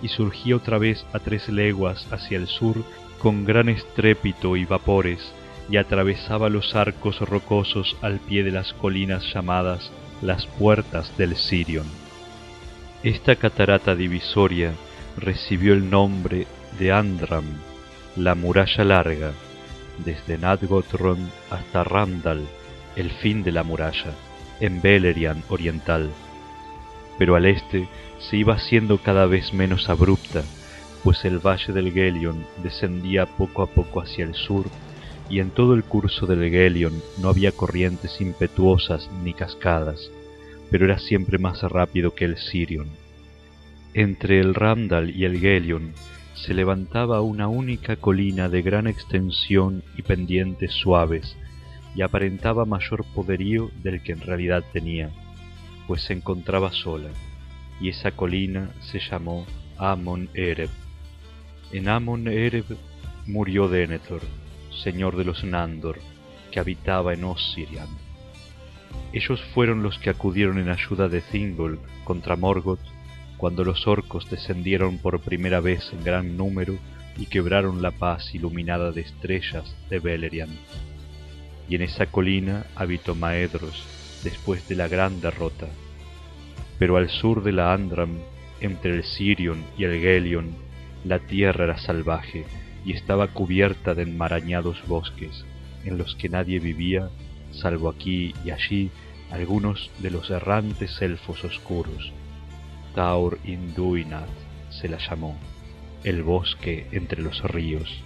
y 0.03 0.07
surgía 0.07 0.55
otra 0.55 0.79
vez 0.79 1.05
a 1.13 1.19
tres 1.19 1.49
leguas 1.49 2.07
hacia 2.13 2.39
el 2.39 2.47
sur 2.47 2.85
con 3.19 3.45
gran 3.45 3.69
estrépito 3.69 4.57
y 4.57 4.67
vapores, 4.67 5.33
y 5.69 5.79
atravesaba 5.79 6.49
los 6.49 6.77
arcos 6.77 7.19
rocosos 7.23 7.97
al 8.03 8.21
pie 8.21 8.45
de 8.45 8.53
las 8.53 8.73
colinas 8.73 9.25
llamadas 9.35 9.91
las 10.23 10.47
puertas 10.47 11.11
del 11.19 11.35
Sirion. 11.35 12.06
Esta 13.03 13.37
catarata 13.37 13.95
divisoria 13.95 14.73
recibió 15.17 15.75
el 15.75 15.91
nombre 15.91 16.47
de 16.79 16.93
Andram, 16.93 17.45
la 18.17 18.35
muralla 18.35 18.85
larga, 18.85 19.33
desde 20.05 20.39
Nadgothrond 20.39 21.29
hasta 21.51 21.85
Randal, 21.85 22.47
el 22.97 23.11
fin 23.11 23.43
de 23.43 23.53
la 23.53 23.63
muralla, 23.63 24.13
en 24.61 24.81
Beleriand 24.81 25.45
oriental. 25.49 26.11
Pero 27.19 27.37
al 27.37 27.47
este 27.47 27.87
se 28.19 28.39
iba 28.39 28.55
haciendo 28.55 28.99
cada 28.99 29.27
vez 29.27 29.53
menos 29.53 29.89
abrupta, 29.91 30.43
pues 31.05 31.25
el 31.25 31.39
valle 31.39 31.73
del 31.73 31.93
Gelion 31.93 32.47
descendía 32.63 33.27
poco 33.27 33.63
a 33.63 33.67
poco 33.67 34.01
hacia 34.01 34.25
el 34.25 34.35
sur, 34.35 34.67
y 35.29 35.41
en 35.41 35.51
todo 35.51 35.75
el 35.75 35.85
curso 35.85 36.27
del 36.27 36.51
Gelion 36.51 37.03
no 37.19 37.29
había 37.29 37.53
corrientes 37.53 38.21
impetuosas 38.21 39.11
ni 39.23 39.35
cascadas, 39.35 40.11
pero 40.71 40.85
era 40.85 40.99
siempre 40.99 41.39
más 41.39 41.63
rápido 41.63 42.15
que 42.15 42.25
el 42.25 42.37
Sirion. 42.37 42.89
Entre 43.95 44.41
el 44.41 44.55
Randal 44.55 45.11
y 45.11 45.25
el 45.25 45.39
Gelion 45.39 45.93
se 46.35 46.55
levantaba 46.55 47.23
una 47.23 47.49
única 47.49 47.97
colina 47.97 48.49
de 48.49 48.63
gran 48.63 48.87
extensión 48.87 49.83
y 49.97 50.03
pendientes 50.03 50.73
suaves, 50.73 51.37
y 51.95 52.03
aparentaba 52.03 52.67
mayor 52.67 53.05
poderío 53.15 53.71
del 53.83 54.03
que 54.03 54.13
en 54.13 54.21
realidad 54.21 54.63
tenía, 54.73 55.11
pues 55.87 56.03
se 56.03 56.13
encontraba 56.13 56.71
sola 56.73 57.09
y 57.81 57.91
esa 57.91 58.11
colina 58.13 58.71
se 58.81 59.01
llamó 59.01 59.47
Amon 59.79 60.29
Ereb. 60.35 60.71
En 61.73 61.89
Amon 61.89 62.29
Ereb 62.29 62.65
murió 63.27 63.69
Denethor, 63.69 64.21
señor 64.83 65.17
de 65.17 65.25
los 65.25 65.45
Nandor, 65.45 65.99
que 66.51 66.61
habitaba 66.61 67.13
en 67.13 67.25
Ossirian. 67.25 68.06
Ellos 69.13 69.43
fueron 69.55 69.83
los 69.83 69.99
que 69.99 70.11
acudieron 70.11 70.59
en 70.59 70.69
ayuda 70.69 71.09
de 71.09 71.21
Thingol 71.21 71.79
contra 72.05 72.37
Morgoth 72.37 72.81
cuando 73.37 73.65
los 73.65 73.87
orcos 73.87 74.31
descendieron 74.31 74.99
por 74.99 75.21
primera 75.21 75.61
vez 75.61 75.93
en 75.93 76.03
gran 76.05 76.37
número 76.37 76.75
y 77.19 77.27
quebraron 77.27 77.83
la 77.83 77.91
paz 77.91 78.35
iluminada 78.35 78.93
de 78.93 79.03
estrellas 79.03 79.77
de 79.91 79.99
Beleriand. 79.99 80.57
Y 81.69 81.75
en 81.77 81.83
esa 81.83 82.07
colina 82.07 82.67
habitó 82.75 83.15
Maedros 83.15 83.85
después 84.23 84.67
de 84.69 84.77
la 84.77 84.89
gran 84.89 85.21
derrota 85.21 85.69
pero 86.79 86.97
al 86.97 87.09
sur 87.09 87.43
de 87.43 87.53
la 87.53 87.73
Andram, 87.73 88.19
entre 88.61 88.95
el 88.95 89.05
Sirion 89.05 89.65
y 89.79 89.85
el 89.85 90.01
Gelion, 90.01 90.55
la 91.05 91.19
tierra 91.19 91.65
era 91.65 91.79
salvaje 91.79 92.45
y 92.85 92.93
estaba 92.93 93.29
cubierta 93.29 93.95
de 93.95 94.03
enmarañados 94.03 94.87
bosques, 94.87 95.45
en 95.85 95.99
los 95.99 96.15
que 96.17 96.29
nadie 96.29 96.59
vivía, 96.59 97.09
salvo 97.57 97.89
aquí 97.89 98.35
y 98.45 98.51
allí 98.51 98.91
algunos 99.31 99.91
de 99.99 100.11
los 100.11 100.31
errantes 100.31 101.01
elfos 101.03 101.45
oscuros. 101.45 102.13
Taur 102.95 103.39
Induinat 103.45 104.29
se 104.71 104.89
la 104.89 104.99
llamó, 104.99 105.37
el 106.05 106.23
bosque 106.23 106.87
entre 106.93 107.23
los 107.23 107.43
ríos. 107.43 108.03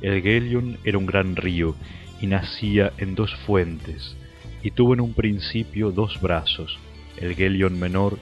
El 0.00 0.22
Gelion 0.22 0.78
era 0.84 0.98
un 0.98 1.06
gran 1.06 1.36
río 1.36 1.74
y 2.20 2.26
nacía 2.26 2.92
en 2.98 3.14
dos 3.14 3.34
fuentes, 3.46 4.16
y 4.62 4.70
tuvo 4.70 4.94
en 4.94 5.00
un 5.00 5.14
principio 5.14 5.92
dos 5.92 6.20
brazos, 6.20 6.78
el 7.16 7.34
Gelion 7.34 7.78
menor, 7.78 8.18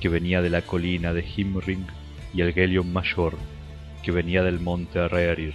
que 0.00 0.08
venía 0.08 0.42
de 0.42 0.50
la 0.50 0.62
colina 0.62 1.12
de 1.12 1.24
Himring, 1.24 1.86
y 2.34 2.42
el 2.42 2.52
Gelion 2.52 2.92
mayor, 2.92 3.34
que 4.02 4.12
venía 4.12 4.42
del 4.42 4.60
monte 4.60 5.08
Rerir. 5.08 5.54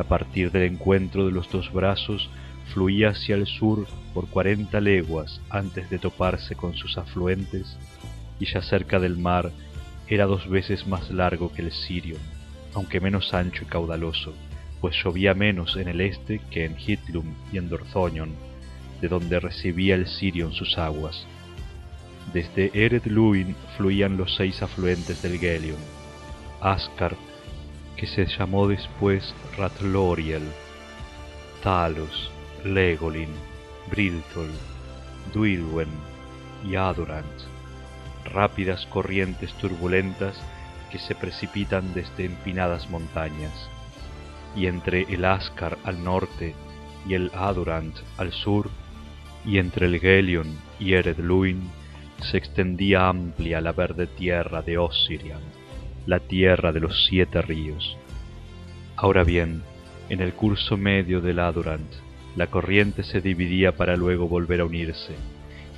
A 0.00 0.04
partir 0.04 0.50
del 0.50 0.62
encuentro 0.62 1.26
de 1.26 1.30
los 1.30 1.50
dos 1.50 1.70
brazos, 1.70 2.30
fluía 2.72 3.10
hacia 3.10 3.34
el 3.34 3.46
sur 3.46 3.86
por 4.14 4.28
cuarenta 4.28 4.80
leguas 4.80 5.42
antes 5.50 5.90
de 5.90 5.98
toparse 5.98 6.54
con 6.54 6.74
sus 6.74 6.96
afluentes, 6.96 7.76
y 8.40 8.46
ya 8.46 8.62
cerca 8.62 8.98
del 8.98 9.18
mar 9.18 9.52
era 10.08 10.24
dos 10.24 10.48
veces 10.48 10.86
más 10.86 11.10
largo 11.10 11.52
que 11.52 11.60
el 11.60 11.70
Sirio, 11.70 12.16
aunque 12.72 12.98
menos 12.98 13.34
ancho 13.34 13.64
y 13.64 13.66
caudaloso, 13.66 14.32
pues 14.80 14.96
llovía 15.04 15.34
menos 15.34 15.76
en 15.76 15.88
el 15.88 16.00
este 16.00 16.40
que 16.50 16.64
en 16.64 16.76
Hitlum 16.78 17.34
y 17.52 17.58
en 17.58 17.68
Dorthonion, 17.68 18.30
de 19.02 19.08
donde 19.08 19.38
recibía 19.38 19.96
el 19.96 20.06
Sirion 20.06 20.54
sus 20.54 20.78
aguas. 20.78 21.26
Desde 22.32 22.70
Ered 22.72 23.04
Luin 23.04 23.54
fluían 23.76 24.16
los 24.16 24.34
seis 24.34 24.62
afluentes 24.62 25.20
del 25.20 25.38
Gelion. 25.38 25.76
Ascar, 26.62 27.16
que 28.00 28.06
se 28.06 28.24
llamó 28.24 28.66
después 28.66 29.34
Ratloriel, 29.58 30.42
Talos, 31.62 32.30
Legolin, 32.64 33.28
Briltol, 33.90 34.48
Duilwen 35.34 35.90
y 36.66 36.76
Adorant, 36.76 37.26
rápidas 38.32 38.86
corrientes 38.86 39.52
turbulentas 39.58 40.34
que 40.90 40.98
se 40.98 41.14
precipitan 41.14 41.92
desde 41.92 42.24
empinadas 42.24 42.88
montañas, 42.88 43.68
y 44.56 44.64
entre 44.64 45.02
el 45.02 45.26
Ascar 45.26 45.76
al 45.84 46.02
norte 46.02 46.54
y 47.06 47.12
el 47.12 47.30
Adorant 47.34 47.94
al 48.16 48.32
sur, 48.32 48.70
y 49.44 49.58
entre 49.58 49.84
el 49.86 50.00
Gelion 50.00 50.58
y 50.78 50.94
Eredluin, 50.94 51.70
se 52.22 52.38
extendía 52.38 53.08
amplia 53.10 53.60
la 53.60 53.72
verde 53.72 54.06
tierra 54.06 54.62
de 54.62 54.78
la 56.10 56.18
tierra 56.18 56.72
de 56.72 56.80
los 56.80 57.06
siete 57.06 57.40
ríos. 57.40 57.96
Ahora 58.96 59.22
bien, 59.22 59.62
en 60.08 60.20
el 60.20 60.32
curso 60.32 60.76
medio 60.76 61.20
del 61.20 61.38
Adorant, 61.38 61.88
la 62.34 62.48
corriente 62.48 63.04
se 63.04 63.20
dividía 63.20 63.76
para 63.76 63.94
luego 63.94 64.26
volver 64.26 64.60
a 64.60 64.64
unirse, 64.64 65.14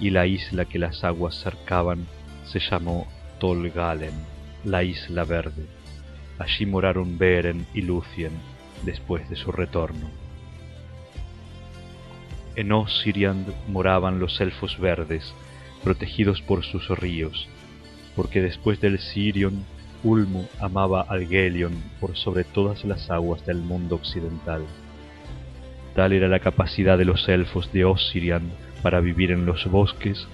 y 0.01 0.09
la 0.09 0.27
isla 0.27 0.65
que 0.65 0.79
las 0.79 1.05
aguas 1.05 1.35
cercaban 1.35 2.07
se 2.47 2.61
llamó 2.61 3.07
Tolgalen, 3.41 4.15
la 4.65 4.83
isla 4.85 5.25
verde. 5.25 5.67
Allí 6.39 6.65
moraron 6.65 7.19
Beren 7.19 7.67
y 7.75 7.83
Lucien 7.83 8.33
después 8.87 9.29
de 9.29 9.37
su 9.37 9.53
retorno. 9.53 10.09
En 12.57 12.73
Ossiriand 12.73 13.53
moraban 13.69 14.19
los 14.19 14.41
elfos 14.41 14.81
verdes, 14.81 15.35
protegidos 15.85 16.41
por 16.41 16.65
sus 16.65 16.89
ríos, 16.89 17.51
porque 18.17 18.41
después 18.41 18.81
del 18.81 18.99
Sirion, 18.99 19.67
Ulmo 20.05 20.49
amaba 20.61 21.03
al 21.03 21.27
Gelion 21.27 21.73
por 22.01 22.17
sobre 22.17 22.45
todas 22.45 22.85
las 22.85 23.11
aguas 23.11 23.45
del 23.47 23.59
mundo 23.59 23.97
occidental. 23.97 24.63
Tal 25.95 26.13
era 26.13 26.29
la 26.29 26.41
capacidad 26.41 26.99
de 26.99 27.05
los 27.05 27.29
elfos 27.29 27.73
de 27.73 27.85
Ossiriand 27.85 28.51
para 28.83 29.01
vivir 29.01 29.31
en 29.31 29.47
los 29.47 29.67
bosques, 29.67 30.27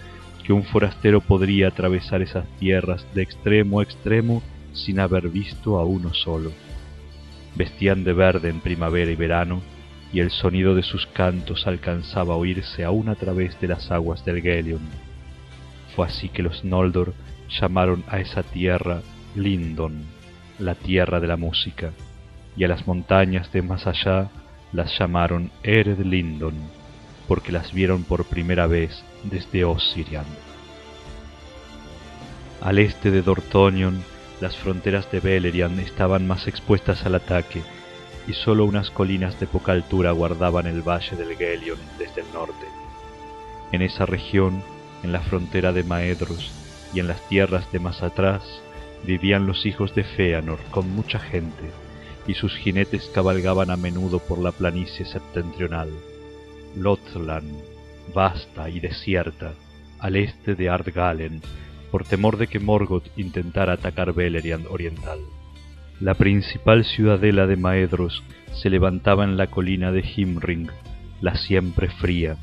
que 0.44 0.52
un 0.52 0.64
forastero 0.64 1.20
podría 1.20 1.68
atravesar 1.68 2.22
esas 2.22 2.46
tierras 2.58 3.06
de 3.14 3.22
extremo 3.22 3.80
a 3.80 3.82
extremo 3.82 4.42
sin 4.72 5.00
haber 5.00 5.28
visto 5.28 5.78
a 5.78 5.84
uno 5.84 6.14
solo. 6.14 6.52
Vestían 7.56 8.04
de 8.04 8.12
verde 8.12 8.48
en 8.48 8.60
primavera 8.60 9.10
y 9.10 9.16
verano, 9.16 9.60
y 10.12 10.20
el 10.20 10.30
sonido 10.30 10.74
de 10.74 10.82
sus 10.82 11.06
cantos 11.06 11.66
alcanzaba 11.66 12.34
a 12.34 12.36
oírse 12.38 12.84
aún 12.84 13.10
a 13.10 13.14
través 13.14 13.60
de 13.60 13.68
las 13.68 13.90
aguas 13.90 14.24
del 14.24 14.40
Gelion. 14.40 14.80
Fue 15.94 16.06
así 16.06 16.30
que 16.30 16.42
los 16.42 16.64
Noldor 16.64 17.12
llamaron 17.60 18.04
a 18.08 18.20
esa 18.20 18.42
tierra 18.42 19.02
Lindon, 19.38 20.04
la 20.58 20.74
tierra 20.74 21.20
de 21.20 21.28
la 21.28 21.36
música, 21.36 21.92
y 22.56 22.64
a 22.64 22.68
las 22.68 22.86
montañas 22.86 23.50
de 23.52 23.62
más 23.62 23.86
allá 23.86 24.28
las 24.72 24.98
llamaron 24.98 25.50
Ered 25.62 26.00
Lindon, 26.00 26.54
porque 27.26 27.52
las 27.52 27.72
vieron 27.72 28.02
por 28.04 28.24
primera 28.24 28.66
vez 28.66 29.02
desde 29.22 29.64
Ossirian. 29.64 30.26
Al 32.60 32.78
este 32.78 33.10
de 33.10 33.22
Dorthonion, 33.22 34.02
las 34.40 34.56
fronteras 34.56 35.10
de 35.10 35.20
Beleriand 35.20 35.78
estaban 35.80 36.26
más 36.26 36.48
expuestas 36.48 37.06
al 37.06 37.14
ataque, 37.14 37.62
y 38.26 38.32
sólo 38.32 38.64
unas 38.64 38.90
colinas 38.90 39.38
de 39.40 39.46
poca 39.46 39.72
altura 39.72 40.10
guardaban 40.12 40.66
el 40.66 40.82
valle 40.82 41.16
del 41.16 41.36
Gelion 41.36 41.78
desde 41.98 42.20
el 42.20 42.32
norte. 42.32 42.66
En 43.72 43.82
esa 43.82 44.04
región, 44.04 44.62
en 45.02 45.12
la 45.12 45.20
frontera 45.20 45.72
de 45.72 45.84
Maedros 45.84 46.50
y 46.92 47.00
en 47.00 47.06
las 47.06 47.26
tierras 47.28 47.70
de 47.72 47.78
más 47.78 48.02
atrás, 48.02 48.42
vivían 49.04 49.46
los 49.46 49.66
hijos 49.66 49.94
de 49.94 50.04
Feanor 50.04 50.58
con 50.70 50.90
mucha 50.90 51.18
gente, 51.18 51.70
y 52.26 52.34
sus 52.34 52.54
jinetes 52.56 53.10
cabalgaban 53.14 53.70
a 53.70 53.76
menudo 53.76 54.18
por 54.18 54.38
la 54.38 54.52
planicie 54.52 55.06
septentrional. 55.06 55.88
Lothlan, 56.76 57.44
vasta 58.14 58.68
y 58.68 58.80
desierta, 58.80 59.54
al 59.98 60.16
este 60.16 60.54
de 60.54 60.68
Ardgalen, 60.68 61.40
por 61.90 62.04
temor 62.04 62.36
de 62.36 62.46
que 62.46 62.58
Morgoth 62.58 63.08
intentara 63.16 63.74
atacar 63.74 64.12
Beleriand 64.12 64.66
oriental. 64.68 65.20
La 66.00 66.14
principal 66.14 66.84
ciudadela 66.84 67.46
de 67.46 67.56
Maedros 67.56 68.22
se 68.52 68.70
levantaba 68.70 69.24
en 69.24 69.36
la 69.36 69.48
colina 69.48 69.90
de 69.90 70.04
Himring, 70.04 70.68
la 71.20 71.34
siempre 71.34 71.88
fría, 71.88 72.36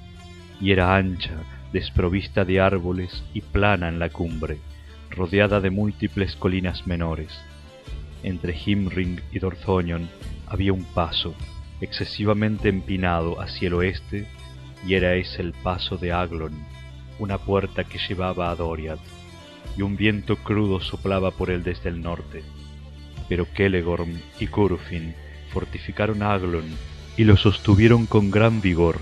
y 0.59 0.71
era 0.71 0.95
ancha, 0.95 1.35
desprovista 1.71 2.43
de 2.43 2.59
árboles 2.59 3.23
y 3.33 3.41
plana 3.41 3.87
en 3.87 3.99
la 3.99 4.09
cumbre, 4.09 4.57
rodeada 5.15 5.61
de 5.61 5.69
múltiples 5.69 6.35
colinas 6.35 6.87
menores. 6.87 7.31
Entre 8.23 8.55
Himring 8.57 9.21
y 9.31 9.39
Dorthonion 9.39 10.09
había 10.47 10.73
un 10.73 10.83
paso, 10.83 11.35
excesivamente 11.81 12.69
empinado 12.69 13.41
hacia 13.41 13.67
el 13.67 13.75
oeste, 13.75 14.27
y 14.85 14.95
era 14.95 15.15
ese 15.15 15.41
el 15.41 15.53
paso 15.53 15.97
de 15.97 16.11
Aglon, 16.11 16.53
una 17.19 17.37
puerta 17.37 17.83
que 17.83 17.99
llevaba 17.99 18.49
a 18.49 18.55
Doriath, 18.55 18.99
y 19.77 19.81
un 19.81 19.97
viento 19.97 20.37
crudo 20.37 20.79
soplaba 20.79 21.31
por 21.31 21.49
él 21.49 21.63
desde 21.63 21.89
el 21.89 22.01
norte. 22.01 22.43
Pero 23.27 23.47
Kelegorm 23.53 24.19
y 24.39 24.47
Curufin 24.47 25.15
fortificaron 25.51 26.21
Aglon 26.21 26.65
y 27.17 27.23
lo 27.23 27.37
sostuvieron 27.37 28.05
con 28.05 28.31
gran 28.31 28.61
vigor, 28.61 28.99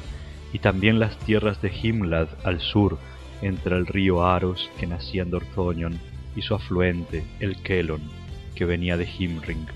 y 0.51 0.59
también 0.59 0.99
las 0.99 1.17
tierras 1.19 1.61
de 1.61 1.71
Himlad 1.75 2.27
al 2.43 2.61
sur, 2.61 2.99
entre 3.43 3.75
el 3.75 3.85
río 3.85 4.25
Aros 4.25 4.69
que 4.79 4.87
nacía 4.87 5.23
en 5.23 5.29
Dorthonion 5.29 5.99
y 6.35 6.41
su 6.41 6.55
afluente, 6.55 7.23
el 7.39 7.57
Kelon, 7.57 8.01
que 8.55 8.65
venía 8.65 8.97
de 8.97 9.07
Himring. 9.07 9.67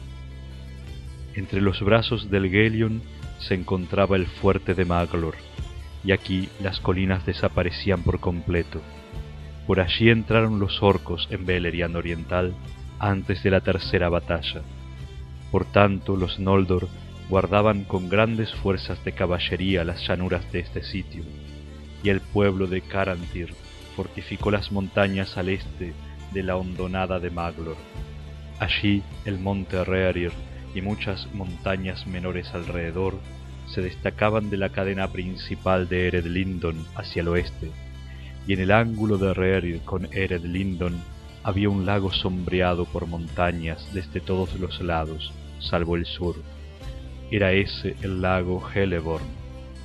Entre 1.35 1.61
los 1.61 1.81
brazos 1.81 2.31
del 2.31 2.49
Gelion 2.49 3.01
se 3.39 3.53
encontraba 3.53 4.15
el 4.15 4.25
fuerte 4.25 4.73
de 4.73 4.85
Maglor, 4.85 5.35
y 6.03 6.11
aquí 6.11 6.49
las 6.61 6.79
colinas 6.79 7.25
desaparecían 7.25 8.03
por 8.03 8.19
completo. 8.19 8.81
Por 9.67 9.79
allí 9.79 10.09
entraron 10.09 10.59
los 10.59 10.81
orcos 10.81 11.27
en 11.29 11.45
Beleriand 11.45 11.95
Oriental 11.95 12.53
antes 12.99 13.43
de 13.43 13.51
la 13.51 13.61
tercera 13.61 14.09
batalla. 14.09 14.61
Por 15.51 15.65
tanto, 15.65 16.15
los 16.15 16.39
Noldor 16.39 16.87
guardaban 17.29 17.83
con 17.83 18.09
grandes 18.09 18.53
fuerzas 18.55 19.03
de 19.03 19.11
caballería 19.11 19.83
las 19.83 20.07
llanuras 20.07 20.49
de 20.51 20.59
este 20.59 20.83
sitio, 20.83 21.23
y 22.03 22.09
el 22.09 22.21
pueblo 22.21 22.67
de 22.67 22.81
Carantir 22.81 23.53
fortificó 23.95 24.51
las 24.51 24.71
montañas 24.71 25.37
al 25.37 25.49
este 25.49 25.93
de 26.31 26.43
la 26.43 26.55
hondonada 26.55 27.19
de 27.19 27.29
Maglor. 27.29 27.77
Allí 28.59 29.03
el 29.25 29.39
monte 29.39 29.83
Rearir 29.83 30.31
y 30.75 30.81
muchas 30.81 31.27
montañas 31.33 32.05
menores 32.07 32.53
alrededor 32.53 33.15
se 33.67 33.81
destacaban 33.81 34.49
de 34.49 34.57
la 34.57 34.69
cadena 34.69 35.11
principal 35.11 35.89
de 35.89 36.07
Ered 36.07 36.25
Lindon 36.25 36.85
hacia 36.95 37.21
el 37.21 37.27
oeste, 37.27 37.71
y 38.47 38.53
en 38.53 38.59
el 38.61 38.71
ángulo 38.71 39.17
de 39.17 39.33
Rearir 39.33 39.81
con 39.81 40.05
Ered 40.13 40.43
Lindon 40.43 41.01
había 41.43 41.69
un 41.69 41.85
lago 41.85 42.11
sombreado 42.11 42.85
por 42.85 43.07
montañas 43.07 43.89
desde 43.93 44.19
todos 44.19 44.59
los 44.59 44.81
lados, 44.81 45.33
salvo 45.59 45.95
el 45.95 46.05
sur. 46.05 46.35
Era 47.31 47.51
ese 47.51 47.95
el 48.01 48.21
lago 48.21 48.63
Heleborn, 48.73 49.25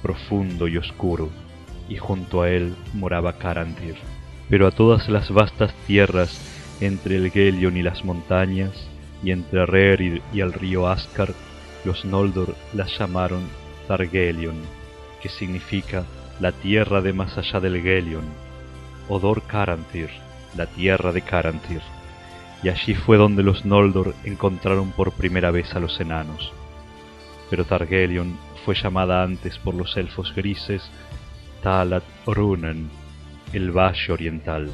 profundo 0.02 0.68
y 0.68 0.76
oscuro, 0.76 1.30
y 1.92 1.98
junto 1.98 2.40
a 2.40 2.48
él 2.48 2.74
moraba 2.94 3.34
Carantir. 3.34 3.96
Pero 4.48 4.66
a 4.66 4.70
todas 4.70 5.10
las 5.10 5.30
vastas 5.30 5.74
tierras 5.86 6.40
entre 6.80 7.16
el 7.16 7.30
Gelion 7.30 7.76
y 7.76 7.82
las 7.82 8.02
montañas, 8.02 8.72
y 9.22 9.30
entre 9.30 9.66
Rerir 9.66 10.22
y 10.32 10.40
el 10.40 10.54
río 10.54 10.88
Ascar, 10.88 11.34
los 11.84 12.06
Noldor 12.06 12.56
las 12.72 12.98
llamaron 12.98 13.42
Targelion, 13.88 14.56
que 15.20 15.28
significa 15.28 16.04
la 16.40 16.52
tierra 16.52 17.02
de 17.02 17.12
más 17.12 17.36
allá 17.36 17.60
del 17.60 17.82
Gelion, 17.82 18.24
Odor 19.10 19.42
Carantir, 19.42 20.08
la 20.56 20.66
tierra 20.66 21.12
de 21.12 21.20
Carantir, 21.20 21.82
y 22.62 22.70
allí 22.70 22.94
fue 22.94 23.18
donde 23.18 23.42
los 23.42 23.66
Noldor 23.66 24.14
encontraron 24.24 24.92
por 24.92 25.12
primera 25.12 25.50
vez 25.50 25.74
a 25.74 25.80
los 25.80 26.00
enanos. 26.00 26.52
Pero 27.50 27.66
Targelion 27.66 28.38
fue 28.64 28.74
llamada 28.74 29.22
antes 29.22 29.58
por 29.58 29.74
los 29.74 29.96
elfos 29.98 30.32
grises 30.34 30.90
Talat 31.62 32.02
Runen, 32.26 32.90
el 33.52 33.70
Valle 33.70 34.12
Oriental. 34.12 34.70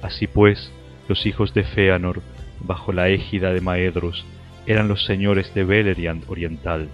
Así 0.00 0.26
pues, 0.26 0.72
los 1.08 1.26
hijos 1.26 1.52
de 1.54 1.64
Feanor, 1.64 2.22
bajo 2.60 2.92
la 2.92 3.08
égida 3.08 3.52
de 3.52 3.60
Maedros, 3.60 4.24
eran 4.66 4.86
los 4.88 5.04
señores 5.04 5.52
de 5.54 5.64
Beleriand 5.64 6.24
Oriental, 6.28 6.88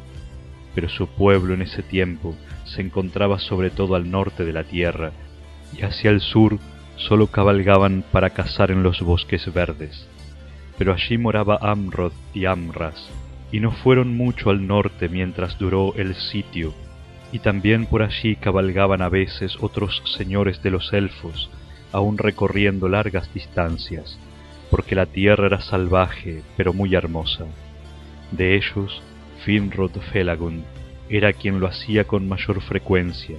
pero 0.75 0.89
su 0.89 1.07
pueblo 1.07 1.55
en 1.55 1.63
ese 1.63 1.83
tiempo 1.83 2.35
se 2.65 2.81
encontraba 2.81 3.39
sobre 3.39 3.71
todo 3.71 3.95
al 3.95 4.11
norte 4.11 4.45
de 4.45 4.53
la 4.53 4.65
tierra, 4.65 5.13
y 5.77 5.83
hacia 5.83 6.11
el 6.11 6.21
sur 6.21 6.59
solo 6.97 7.27
cabalgaban 7.27 8.05
para 8.11 8.31
cazar 8.31 8.71
en 8.71 8.83
los 8.83 9.03
bosques 9.03 9.53
verdes. 9.53 10.09
Pero 10.79 10.95
allí 10.95 11.19
moraba 11.19 11.59
Amrod 11.61 12.13
y 12.33 12.47
Amras, 12.47 13.11
y 13.53 13.61
no 13.61 13.71
fueron 13.71 14.17
mucho 14.17 14.51
al 14.51 14.67
norte 14.67 15.09
mientras 15.09 15.59
duró 15.59 15.95
el 15.97 16.15
sitio, 16.15 16.73
y 17.33 17.41
también 17.41 17.87
por 17.87 18.03
allí 18.03 18.37
cabalgaban 18.37 19.03
a 19.03 19.09
veces 19.09 19.57
otros 19.61 20.03
señores 20.17 20.63
de 20.63 20.71
los 20.71 20.93
elfos, 20.93 21.51
aun 21.93 22.19
recorriendo 22.19 22.89
largas 22.89 23.33
distancias, 23.35 24.19
porque 24.71 24.95
la 24.95 25.07
tierra 25.07 25.47
era 25.47 25.61
salvaje, 25.61 26.43
pero 26.57 26.73
muy 26.73 26.95
hermosa. 26.95 27.45
De 28.33 28.57
ellos, 28.57 29.03
Finrod 29.45 29.99
Felagund 30.13 30.65
era 31.09 31.33
quien 31.33 31.61
lo 31.61 31.67
hacía 31.67 32.05
con 32.05 32.29
mayor 32.29 32.61
frecuencia, 32.61 33.37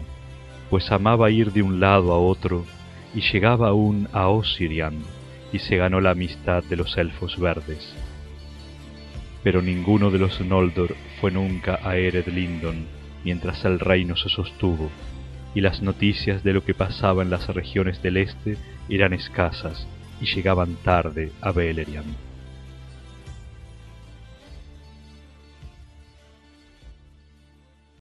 pues 0.69 0.91
amaba 0.91 1.29
ir 1.29 1.51
de 1.51 1.61
un 1.61 1.79
lado 1.79 2.13
a 2.13 2.19
otro 2.19 2.65
y 3.13 3.21
llegaba 3.21 3.69
aún 3.69 4.07
a 4.13 4.27
Osirian 4.27 4.99
y 5.51 5.59
se 5.59 5.77
ganó 5.77 5.99
la 5.99 6.11
amistad 6.11 6.63
de 6.63 6.75
los 6.75 6.95
elfos 6.97 7.39
verdes. 7.39 7.93
Pero 9.43 9.61
ninguno 9.61 10.11
de 10.11 10.19
los 10.19 10.41
Noldor 10.41 10.95
fue 11.19 11.31
nunca 11.31 11.79
a 11.83 11.95
Ered 11.97 12.27
Lindon 12.27 12.98
mientras 13.23 13.65
el 13.65 13.79
reino 13.79 14.15
se 14.15 14.29
sostuvo, 14.29 14.89
y 15.55 15.61
las 15.61 15.81
noticias 15.81 16.43
de 16.43 16.53
lo 16.53 16.63
que 16.63 16.73
pasaba 16.73 17.23
en 17.23 17.29
las 17.29 17.47
regiones 17.47 18.01
del 18.01 18.17
este 18.17 18.57
eran 18.89 19.13
escasas 19.13 19.87
y 20.21 20.25
llegaban 20.25 20.75
tarde 20.83 21.31
a 21.41 21.51
Beleriand. 21.51 22.28